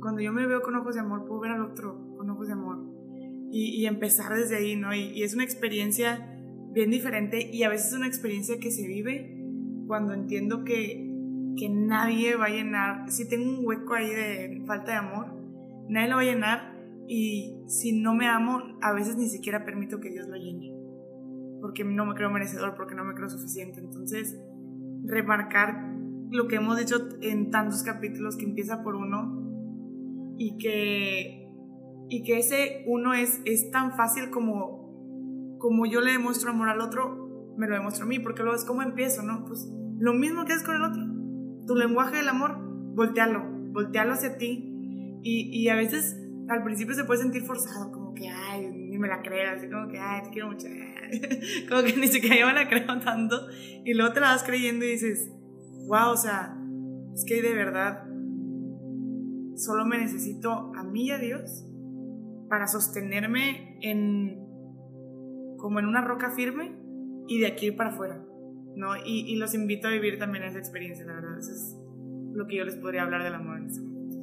cuando 0.00 0.20
yo 0.20 0.32
me 0.32 0.46
veo 0.46 0.60
con 0.62 0.76
ojos 0.76 0.94
de 0.94 1.00
amor, 1.00 1.24
puedo 1.26 1.40
ver 1.40 1.52
al 1.52 1.62
otro 1.62 2.14
con 2.16 2.28
ojos 2.30 2.48
de 2.48 2.52
amor. 2.52 2.78
Y, 3.50 3.86
empezar 3.86 4.34
desde 4.34 4.56
ahí, 4.56 4.74
¿no? 4.74 4.92
y 4.92 5.22
es 5.22 5.32
una 5.32 5.44
experiencia 5.44 6.34
bien 6.74 6.90
diferente 6.90 7.50
y 7.52 7.62
a 7.62 7.68
veces 7.68 7.88
es 7.88 7.94
una 7.94 8.08
experiencia 8.08 8.58
que 8.58 8.72
se 8.72 8.86
vive 8.86 9.40
cuando 9.86 10.12
entiendo 10.12 10.64
que, 10.64 11.08
que 11.56 11.68
nadie 11.68 12.34
va 12.36 12.46
a 12.46 12.50
llenar, 12.50 13.10
si 13.10 13.28
tengo 13.28 13.48
un 13.48 13.64
hueco 13.64 13.94
ahí 13.94 14.10
de 14.10 14.62
falta 14.66 14.92
de 14.92 14.98
amor, 14.98 15.26
nadie 15.88 16.08
lo 16.08 16.16
va 16.16 16.22
a 16.22 16.24
llenar 16.24 16.74
y 17.06 17.62
si 17.68 17.92
no 17.92 18.14
me 18.14 18.26
amo, 18.26 18.60
a 18.82 18.92
veces 18.92 19.16
ni 19.16 19.28
siquiera 19.28 19.64
permito 19.64 20.00
que 20.00 20.10
Dios 20.10 20.26
lo 20.26 20.36
llene, 20.36 20.74
porque 21.60 21.84
no 21.84 22.06
me 22.06 22.14
creo 22.14 22.30
merecedor, 22.30 22.74
porque 22.74 22.94
no 22.94 23.04
me 23.04 23.14
creo 23.14 23.28
suficiente. 23.28 23.80
Entonces, 23.80 24.40
remarcar 25.04 25.94
lo 26.30 26.48
que 26.48 26.56
hemos 26.56 26.78
dicho 26.78 27.08
en 27.20 27.50
tantos 27.50 27.82
capítulos 27.82 28.36
que 28.36 28.44
empieza 28.44 28.82
por 28.82 28.96
uno 28.96 30.34
y 30.38 30.56
que, 30.58 31.48
y 32.08 32.22
que 32.24 32.38
ese 32.38 32.84
uno 32.86 33.14
es, 33.14 33.40
es 33.44 33.70
tan 33.70 33.92
fácil 33.92 34.30
como 34.30 34.84
como 35.64 35.86
yo 35.86 36.02
le 36.02 36.12
demuestro 36.12 36.50
amor 36.50 36.68
al 36.68 36.82
otro, 36.82 37.54
me 37.56 37.66
lo 37.66 37.74
demuestro 37.74 38.04
a 38.04 38.06
mí, 38.06 38.18
porque 38.18 38.42
luego 38.42 38.54
es 38.54 38.66
como 38.66 38.82
empiezo, 38.82 39.22
¿no? 39.22 39.46
Pues 39.46 39.66
lo 39.98 40.12
mismo 40.12 40.44
que 40.44 40.52
haces 40.52 40.66
con 40.66 40.76
el 40.76 40.82
otro. 40.82 41.02
Tu 41.66 41.74
lenguaje 41.74 42.16
del 42.16 42.28
amor, 42.28 42.58
voltealo, 42.94 43.42
voltealo 43.72 44.12
hacia 44.12 44.36
ti. 44.36 44.70
Y, 45.22 45.66
a 45.70 45.74
veces 45.74 46.20
al 46.50 46.62
principio 46.64 46.94
se 46.94 47.04
puede 47.04 47.22
sentir 47.22 47.44
forzado, 47.44 47.90
como 47.92 48.12
que, 48.12 48.28
ay, 48.28 48.70
ni 48.74 48.98
me 48.98 49.08
la 49.08 49.22
creas, 49.22 49.64
como 49.72 49.88
que, 49.88 49.98
ay, 49.98 50.24
te 50.24 50.28
quiero 50.32 50.48
mucho, 50.48 50.66
como 51.68 51.82
que 51.82 51.96
ni 51.96 52.08
siquiera 52.08 52.38
yo 52.38 52.46
me 52.46 52.54
la 52.54 52.68
creo 52.68 52.98
tanto. 53.00 53.46
Y 53.84 53.94
luego 53.94 54.12
te 54.12 54.20
la 54.20 54.28
vas 54.28 54.42
creyendo 54.42 54.84
y 54.84 54.90
dices, 54.90 55.30
wow, 55.86 56.10
o 56.10 56.16
sea, 56.16 56.56
es 57.14 57.24
que 57.24 57.42
de 57.42 57.54
verdad 57.54 58.04
solo 59.56 59.86
me 59.86 59.98
necesito 59.98 60.72
a 60.74 60.82
mí 60.82 61.06
y 61.06 61.10
a 61.10 61.18
Dios 61.18 61.66
para 62.48 62.66
sostenerme 62.66 63.78
en 63.82 64.44
como 65.58 65.78
en 65.78 65.86
una 65.86 66.02
roca 66.02 66.30
firme 66.30 66.76
y 67.26 67.38
de 67.40 67.46
aquí 67.46 67.70
para 67.70 67.90
afuera, 67.90 68.22
¿no? 68.76 68.96
Y, 69.04 69.34
los 69.36 69.54
invito 69.54 69.88
a 69.88 69.90
vivir 69.92 70.18
también 70.18 70.44
esa 70.44 70.58
experiencia, 70.58 71.06
la 71.06 71.14
verdad. 71.14 71.38
Eso 71.38 71.52
es 71.52 71.76
lo 72.34 72.46
que 72.46 72.56
yo 72.56 72.64
les 72.64 72.76
podría 72.76 73.02
hablar 73.02 73.22
del 73.22 73.34
amor 73.34 73.58
en 73.58 73.66
este 73.66 73.80
momento. 73.80 74.18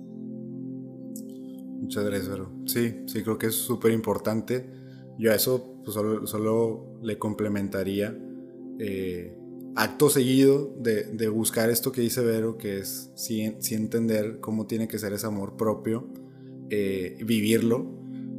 Muchas 1.81 2.05
gracias, 2.05 2.29
Vero. 2.29 2.51
Sí, 2.65 3.03
sí, 3.07 3.23
creo 3.23 3.39
que 3.39 3.47
es 3.47 3.55
súper 3.55 3.91
importante. 3.91 4.69
Yo 5.17 5.31
a 5.31 5.35
eso 5.35 5.75
pues, 5.83 5.93
solo, 5.93 6.99
le 7.01 7.17
complementaría 7.17 8.17
eh, 8.79 9.37
acto 9.75 10.09
seguido 10.09 10.73
de, 10.79 11.03
de, 11.03 11.29
buscar 11.29 11.69
esto 11.69 11.91
que 11.91 12.01
dice 12.01 12.21
Vero, 12.21 12.57
que 12.57 12.79
es 12.79 13.11
sí, 13.15 13.41
entender 13.71 14.39
cómo 14.39 14.67
tiene 14.67 14.87
que 14.87 14.99
ser 14.99 15.13
ese 15.13 15.27
amor 15.27 15.55
propio, 15.55 16.07
eh, 16.69 17.17
vivirlo, 17.25 17.85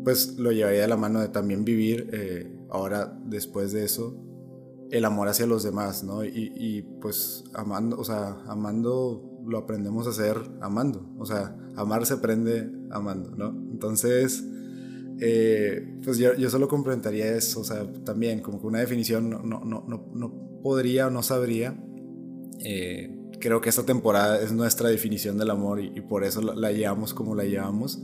pues 0.05 0.39
lo 0.39 0.53
llevaría 0.53 0.83
de 0.83 0.89
la 0.89 0.97
mano 0.97 1.21
de 1.21 1.29
también 1.29 1.65
vivir 1.65 2.11
eh, 2.13 2.51
ahora 2.71 3.19
después 3.25 3.73
de 3.73 3.85
eso, 3.85 4.17
el 4.91 5.05
amor 5.05 5.29
hacia 5.29 5.47
los 5.47 5.63
demás, 5.63 6.05
¿no? 6.05 6.25
Y, 6.25 6.83
pues 7.01 7.45
amando, 7.55 7.99
o 7.99 8.05
sea, 8.05 8.43
amando 8.47 9.41
lo 9.45 9.59
aprendemos 9.59 10.07
a 10.07 10.11
hacer 10.11 10.37
amando, 10.61 11.09
o 11.19 11.25
sea, 11.25 11.57
amar 11.77 12.05
se 12.05 12.15
aprende 12.15 12.71
amando, 12.91 13.31
¿no? 13.31 13.49
Entonces, 13.71 14.45
eh, 15.25 15.99
pues 16.05 16.19
yo, 16.19 16.35
yo, 16.35 16.51
solo 16.51 16.67
complementaría 16.67 17.37
eso, 17.37 17.61
o 17.61 17.65
sea, 17.65 17.87
también 18.05 18.41
como 18.41 18.61
que 18.61 18.67
una 18.67 18.81
definición 18.81 19.31
no, 19.31 19.41
no, 19.43 19.61
no, 19.65 19.85
no 19.87 20.61
podría 20.63 21.07
o 21.07 21.11
no 21.11 21.23
sabría. 21.23 21.77
Eh, 22.65 23.17
creo 23.39 23.61
que 23.61 23.69
esta 23.69 23.85
temporada 23.85 24.41
es 24.41 24.53
nuestra 24.53 24.89
definición 24.89 25.39
del 25.39 25.51
amor 25.51 25.81
y, 25.81 26.01
por 26.01 26.25
eso 26.25 26.43
la, 26.43 26.55
la 26.55 26.73
llevamos 26.73 27.15
como 27.15 27.35
la 27.35 27.45
llevamos 27.45 28.01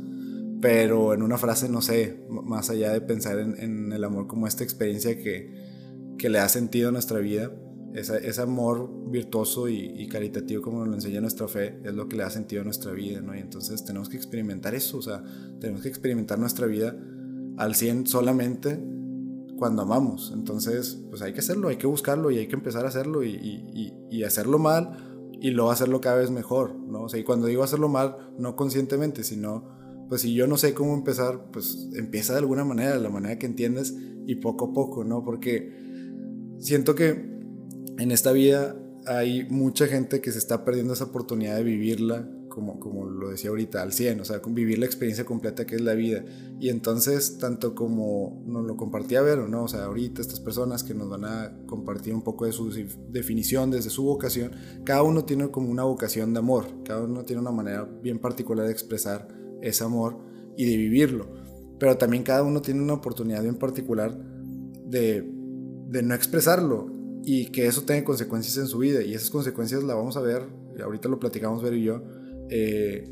pero 0.61 1.15
en 1.15 1.23
una 1.23 1.39
frase, 1.39 1.69
no 1.69 1.83
sé, 1.83 2.21
más 2.29 2.71
allá 2.71 2.93
de 2.93 3.01
pensar 3.01 3.39
en, 3.39 3.93
el 3.93 4.05
amor 4.05 4.27
como 4.27 4.47
esta 4.47 4.65
experiencia 4.65 5.17
que, 5.17 6.15
que, 6.19 6.29
le 6.29 6.39
ha 6.39 6.49
sentido 6.49 6.89
a 6.89 6.93
nuestra 6.93 7.21
vida, 7.21 7.53
ese, 7.95 8.41
amor 8.41 9.11
virtuoso 9.11 9.69
y, 9.69 10.07
caritativo 10.09 10.63
como 10.63 10.81
nos 10.81 10.89
lo 10.89 10.95
enseña 10.95 11.21
nuestra 11.21 11.49
fe, 11.49 11.81
es 11.85 11.95
lo 11.95 12.09
que 12.09 12.17
le 12.17 12.23
ha 12.23 12.31
sentido 12.31 12.63
a 12.63 12.65
nuestra 12.65 12.93
vida, 12.93 13.21
¿no? 13.21 13.35
Y 13.35 13.41
entonces 13.41 13.85
tenemos 13.85 14.09
que 14.09 14.17
experimentar 14.17 14.75
eso, 14.75 14.99
o 14.99 15.03
sea, 15.03 15.23
tenemos 15.61 15.83
que 15.83 15.89
experimentar 15.89 16.39
nuestra 16.39 16.67
vida 16.67 16.97
al 17.57 17.75
100 17.75 18.07
solamente 18.07 18.79
cuando 19.59 19.83
amamos. 19.83 20.33
Entonces, 20.35 20.99
pues 21.11 21.23
hay 21.23 21.33
que 21.33 21.41
hacerlo, 21.41 21.69
hay 21.69 21.77
que 21.77 21.87
buscarlo 21.87 22.31
y 22.31 22.39
hay 22.39 22.47
que 22.47 22.55
empezar 22.55 22.85
a 22.85 22.89
hacerlo 22.89 23.25
y, 23.25 23.31
y, 23.31 23.93
y 24.11 24.23
hacerlo 24.23 24.59
mal 24.59 25.31
y 25.41 25.51
luego 25.51 25.71
hacerlo 25.71 26.01
cada 26.01 26.17
vez 26.17 26.31
mejor, 26.31 26.75
¿no? 26.75 27.03
O 27.03 27.09
sea, 27.09 27.19
y 27.21 27.25
cuando 27.25 27.47
digo 27.47 27.63
hacerlo 27.63 27.89
mal, 27.89 28.33
no 28.39 28.57
conscientemente, 28.57 29.25
sino 29.25 29.77
pues 30.09 30.23
si 30.23 30.35
yo 30.35 30.47
no 30.47 30.57
sé 30.57 30.75
cómo 30.75 30.95
empezar, 30.95 31.51
pues 31.53 31.89
empieza 31.95 32.33
de 32.33 32.41
alguna 32.41 32.65
manera, 32.65 32.95
de 32.95 33.01
la 33.01 33.11
manera 33.11 33.39
que 33.39 33.47
entiendes 33.47 33.95
y 34.27 34.37
poco 34.37 34.67
a 34.67 34.73
poco, 34.73 35.05
¿no? 35.05 35.23
Porque 35.23 35.73
siento 36.59 36.95
que 36.95 37.38
en 37.99 38.13
esta 38.13 38.33
vida 38.33 38.77
hay 39.07 39.47
mucha 39.49 39.87
gente 39.87 40.21
que 40.21 40.33
se 40.33 40.39
está 40.39 40.65
perdiendo 40.65 40.93
esa 40.93 41.05
oportunidad 41.05 41.57
de 41.57 41.65
vivirla, 41.65 42.29
como, 42.49 42.79
como 42.81 43.07
lo 43.07 43.31
decía 43.31 43.51
ahorita, 43.51 43.83
al 43.83 43.93
100, 43.93 44.21
o 44.21 44.25
sea, 44.25 44.41
vivir 44.49 44.79
la 44.79 44.87
experiencia 44.87 45.25
completa 45.25 45.65
que 45.65 45.77
es 45.77 45.81
la 45.81 45.95
vida. 45.95 46.25
Y 46.61 46.69
entonces, 46.69 47.39
tanto 47.39 47.75
como 47.75 48.43
nos 48.47 48.67
lo 48.67 48.77
compartía 48.77 49.23
Vero, 49.23 49.49
¿no? 49.49 49.65
O 49.65 49.69
sea, 49.69 49.85
ahorita 49.85 50.21
estas 50.21 50.41
personas 50.41 50.83
que 50.85 50.95
nos 50.95 51.09
van 51.09 51.25
a 51.25 51.57
compartir 51.67 52.15
un 52.15 52.23
poco 52.23 52.47
de 52.47 52.53
su 52.53 52.71
definición, 53.11 53.71
desde 53.71 53.91
su 53.91 54.05
vocación, 54.05 54.53
cada 54.85 55.03
uno 55.03 55.25
tiene 55.25 55.51
como 55.51 55.71
una 55.71 55.85
vocación 55.85 56.33
de 56.33 56.41
amor, 56.41 56.67
cada 56.85 57.03
uno 57.03 57.25
tiene 57.25 57.41
una 57.41 57.53
manera 57.53 57.85
bien 57.85 58.19
particular 58.19 58.67
de 58.67 58.73
expresar 58.73 59.29
ese 59.63 59.85
amor 59.85 60.19
y 60.57 60.65
de 60.65 60.77
vivirlo. 60.77 61.27
Pero 61.79 61.97
también 61.97 62.25
cada 62.25 62.43
uno 62.43 62.61
tiene 62.61 62.83
una 62.83 62.95
oportunidad 62.95 63.43
bien 63.43 63.57
particular 63.57 64.19
de, 64.85 65.23
de 65.89 66.03
no 66.03 66.15
expresarlo 66.15 66.98
y 67.29 67.45
que 67.51 67.67
eso 67.67 67.83
tenga 67.83 68.05
consecuencias 68.05 68.57
en 68.57 68.69
su 68.69 68.79
vida. 68.79 69.03
Y 69.03 69.13
esas 69.13 69.29
consecuencias 69.29 69.85
las 69.85 69.95
vamos 69.95 70.17
a 70.17 70.23
ver, 70.23 70.49
ahorita 70.83 71.11
lo 71.11 71.21
platicamos 71.21 71.63
Ver 71.63 71.75
y 71.75 71.85
yo, 71.85 72.01
eh, 72.49 73.07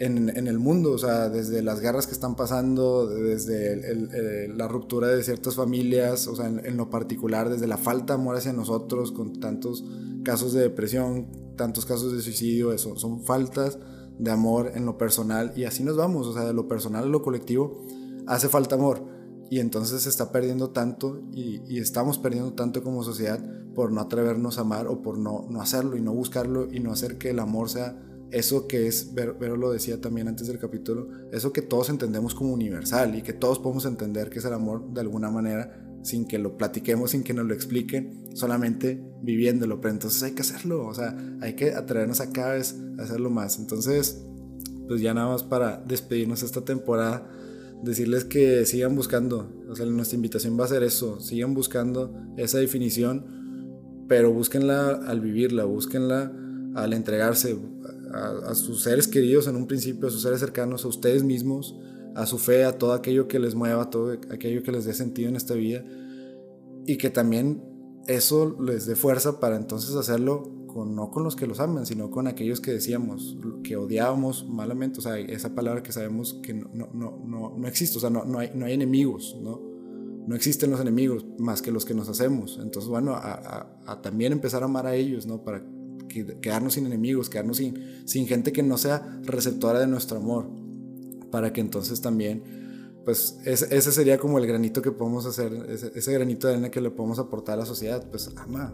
en, 0.00 0.28
en, 0.28 0.46
el 0.48 0.58
mundo, 0.58 0.90
o 0.90 0.98
sea, 0.98 1.30
desde 1.30 1.62
las 1.62 1.80
guerras 1.80 2.06
que 2.06 2.12
están 2.12 2.36
pasando, 2.36 3.06
desde 3.06 4.48
la 4.48 4.68
ruptura 4.68 5.08
de 5.08 5.22
ciertas 5.22 5.54
familias, 5.54 6.26
o 6.26 6.36
sea, 6.36 6.46
en, 6.46 6.76
lo 6.76 6.90
particular, 6.90 7.48
desde 7.48 7.66
la 7.66 7.78
falta 7.78 8.14
de 8.14 8.20
amor 8.20 8.36
hacia 8.36 8.52
nosotros, 8.52 9.12
con 9.12 9.40
tantos 9.40 9.82
casos 10.24 10.52
de 10.52 10.60
depresión, 10.60 11.28
tantos 11.56 11.86
casos 11.86 12.12
de 12.12 12.20
suicidio, 12.20 12.70
eso, 12.70 12.96
son 12.96 13.22
faltas 13.22 13.78
de 14.18 14.30
amor 14.30 14.72
en 14.74 14.84
lo 14.84 14.98
personal 14.98 15.54
y 15.56 15.64
así 15.64 15.82
nos 15.84 15.96
vamos, 15.96 16.26
o 16.26 16.34
sea, 16.34 16.44
de 16.44 16.52
lo 16.52 16.68
personal 16.68 17.04
a 17.04 17.06
lo 17.06 17.22
colectivo 17.22 17.86
hace 18.26 18.50
falta 18.50 18.74
amor 18.74 19.14
y 19.50 19.60
entonces 19.60 20.02
se 20.02 20.08
está 20.08 20.32
perdiendo 20.32 20.70
tanto 20.70 21.22
y, 21.32 21.78
estamos 21.78 22.18
perdiendo 22.18 22.52
tanto 22.54 22.82
como 22.82 23.02
sociedad 23.02 23.40
por 23.74 23.92
no 23.92 24.00
atrevernos 24.00 24.58
a 24.58 24.62
amar 24.62 24.86
o 24.86 25.02
por 25.02 25.18
no, 25.18 25.46
no 25.50 25.60
hacerlo 25.60 25.96
y 25.96 26.02
no 26.02 26.12
buscarlo 26.12 26.68
y 26.72 26.80
no 26.80 26.92
hacer 26.92 27.18
que 27.18 27.30
el 27.30 27.38
amor 27.38 27.68
sea 27.68 28.00
eso 28.30 28.66
que 28.66 28.88
es, 28.88 29.14
Vero 29.14 29.56
lo 29.56 29.70
decía 29.70 30.00
también 30.00 30.26
antes 30.26 30.48
del 30.48 30.58
capítulo, 30.58 31.08
eso 31.30 31.52
que 31.52 31.62
todos 31.62 31.88
entendemos 31.88 32.34
como 32.34 32.52
universal 32.52 33.14
y 33.14 33.22
que 33.22 33.32
todos 33.32 33.60
podemos 33.60 33.86
entender 33.86 34.28
que 34.28 34.40
es 34.40 34.44
el 34.44 34.54
amor 34.54 34.92
de 34.92 35.02
alguna 35.02 35.30
manera 35.30 35.84
sin 36.02 36.26
que 36.26 36.38
lo 36.38 36.56
platiquemos, 36.56 37.12
sin 37.12 37.22
que 37.22 37.32
nos 37.32 37.46
lo 37.46 37.54
expliquen, 37.54 38.36
solamente 38.36 39.02
viviéndolo. 39.22 39.80
Pero 39.80 39.94
entonces 39.94 40.22
hay 40.22 40.32
que 40.32 40.42
hacerlo, 40.42 40.86
o 40.86 40.94
sea, 40.94 41.16
hay 41.40 41.54
que 41.54 41.74
atrevernos 41.74 42.20
a 42.20 42.30
cada 42.30 42.54
vez 42.54 42.76
a 42.98 43.02
hacerlo 43.02 43.30
más. 43.30 43.58
Entonces, 43.58 44.22
pues 44.86 45.00
ya 45.00 45.14
nada 45.14 45.28
más 45.28 45.42
para 45.42 45.78
despedirnos 45.78 46.42
esta 46.42 46.62
temporada, 46.62 47.26
decirles 47.84 48.24
que 48.24 48.64
sigan 48.66 48.96
buscando, 48.96 49.52
o 49.68 49.76
sea, 49.76 49.86
nuestra 49.86 50.16
invitación 50.16 50.58
va 50.58 50.64
a 50.64 50.68
ser 50.68 50.82
eso, 50.82 51.20
sigan 51.20 51.54
buscando 51.54 52.14
esa 52.36 52.58
definición, 52.58 54.04
pero 54.08 54.32
búsquenla 54.32 54.90
al 55.06 55.20
vivirla, 55.20 55.64
búsquenla 55.64 56.32
al 56.74 56.92
entregarse 56.92 57.56
a, 58.12 58.50
a 58.50 58.54
sus 58.54 58.82
seres 58.82 59.08
queridos 59.08 59.46
en 59.46 59.56
un 59.56 59.66
principio, 59.66 60.08
a 60.08 60.10
sus 60.10 60.22
seres 60.22 60.40
cercanos, 60.40 60.84
a 60.84 60.88
ustedes 60.88 61.22
mismos 61.22 61.76
a 62.14 62.26
su 62.26 62.38
fe, 62.38 62.64
a 62.64 62.78
todo 62.78 62.92
aquello 62.92 63.28
que 63.28 63.38
les 63.38 63.54
mueva, 63.54 63.82
a 63.82 63.90
todo 63.90 64.12
aquello 64.12 64.62
que 64.62 64.72
les 64.72 64.84
dé 64.84 64.94
sentido 64.94 65.28
en 65.28 65.36
esta 65.36 65.54
vida 65.54 65.84
y 66.86 66.96
que 66.96 67.10
también 67.10 67.62
eso 68.06 68.56
les 68.60 68.86
dé 68.86 68.96
fuerza 68.96 69.40
para 69.40 69.56
entonces 69.56 69.94
hacerlo 69.94 70.53
no 70.74 71.10
con 71.10 71.24
los 71.24 71.36
que 71.36 71.46
los 71.46 71.60
aman, 71.60 71.86
sino 71.86 72.10
con 72.10 72.26
aquellos 72.26 72.60
que 72.60 72.72
decíamos, 72.72 73.36
que 73.62 73.76
odiábamos 73.76 74.48
malamente, 74.48 74.98
o 74.98 75.02
sea, 75.02 75.18
esa 75.18 75.54
palabra 75.54 75.82
que 75.82 75.92
sabemos 75.92 76.40
que 76.42 76.54
no, 76.54 76.68
no, 76.72 76.90
no, 77.24 77.54
no, 77.56 77.68
existe, 77.68 77.98
o 77.98 78.00
sea, 78.00 78.10
no, 78.10 78.24
no, 78.24 78.38
hay, 78.38 78.50
no 78.54 78.66
hay 78.66 78.72
enemigos, 78.72 79.36
¿no? 79.42 79.60
No 80.26 80.34
existen 80.34 80.70
los 80.70 80.80
enemigos 80.80 81.24
más 81.38 81.60
que 81.60 81.70
los 81.70 81.84
que 81.84 81.94
nos 81.94 82.08
hacemos. 82.08 82.58
Entonces, 82.60 82.88
bueno, 82.88 83.12
a, 83.14 84.00
también 84.02 84.32
empezar 84.32 84.62
a 84.62 84.64
amar 84.64 84.86
a 84.86 84.94
ellos, 84.94 85.26
¿no? 85.26 85.44
Para 85.44 85.62
quedarnos 86.08 86.74
sin 86.74 86.86
enemigos, 86.86 87.28
quedarnos 87.28 87.58
sin, 87.58 87.78
sin 88.06 88.26
gente 88.26 88.52
que 88.52 88.62
no 88.62 88.78
sea 88.78 89.20
receptora 89.24 89.80
de 89.80 89.86
nuestro 89.86 90.16
amor 90.16 90.64
para 91.34 91.52
que 91.52 91.60
entonces 91.60 92.00
también, 92.00 92.44
pues 93.04 93.40
ese, 93.44 93.80
sería 93.90 94.18
como 94.18 94.38
el 94.38 94.46
granito 94.46 94.80
que 94.80 94.92
podemos 94.92 95.26
hacer, 95.26 95.52
ese, 95.68 96.12
granito 96.12 96.46
de 96.46 96.52
arena 96.52 96.70
que 96.70 96.80
le 96.80 96.92
podemos 96.92 97.18
aportar 97.18 97.54
a 97.54 97.62
la 97.62 97.66
sociedad, 97.66 98.08
pues 98.08 98.30
ama, 98.36 98.72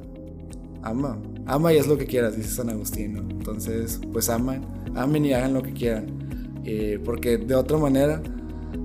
ama, 0.82 1.18
ama 1.50 1.72
y 1.72 1.78
haz 1.78 1.88
lo 1.88 1.98
que 1.98 2.06
quieras, 2.06 2.36
dice 2.36 2.48
San 2.48 2.70
Agustín, 2.70 3.16
Entonces, 3.16 4.00
pues 4.12 4.30
amen, 4.30 4.62
amen 4.94 5.24
y 5.24 5.32
hagan 5.32 5.52
lo 5.52 5.62
que 5.62 5.72
quieran, 5.72 6.06
eh, 6.64 7.00
porque 7.04 7.38
de 7.38 7.54
otra 7.56 7.76
manera, 7.76 8.22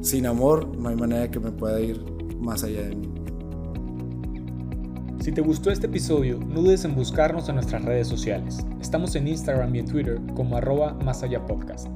sin 0.02 0.26
amor, 0.26 0.76
no 0.76 0.90
hay 0.90 0.96
manera 0.96 1.30
que 1.30 1.40
me 1.40 1.52
pueda 1.52 1.80
ir 1.80 2.04
más 2.40 2.64
allá 2.64 2.82
de 2.82 2.96
mí. 2.96 3.12
Si 5.20 5.32
te 5.32 5.42
gustó 5.42 5.72
este 5.72 5.88
episodio, 5.88 6.40
no 6.40 6.62
dudes 6.62 6.86
en 6.86 6.96
buscarnos 6.96 7.50
en 7.50 7.56
nuestras 7.56 7.84
redes 7.84 8.08
sociales. 8.08 8.66
Estamos 8.80 9.16
en 9.16 9.28
Instagram 9.28 9.74
y 9.76 9.80
en 9.80 9.86
Twitter 9.86 10.20
como 10.36 10.58
arroba 10.58 10.94
más 11.04 11.24
allá 11.24 11.46
podcast. 11.46 11.88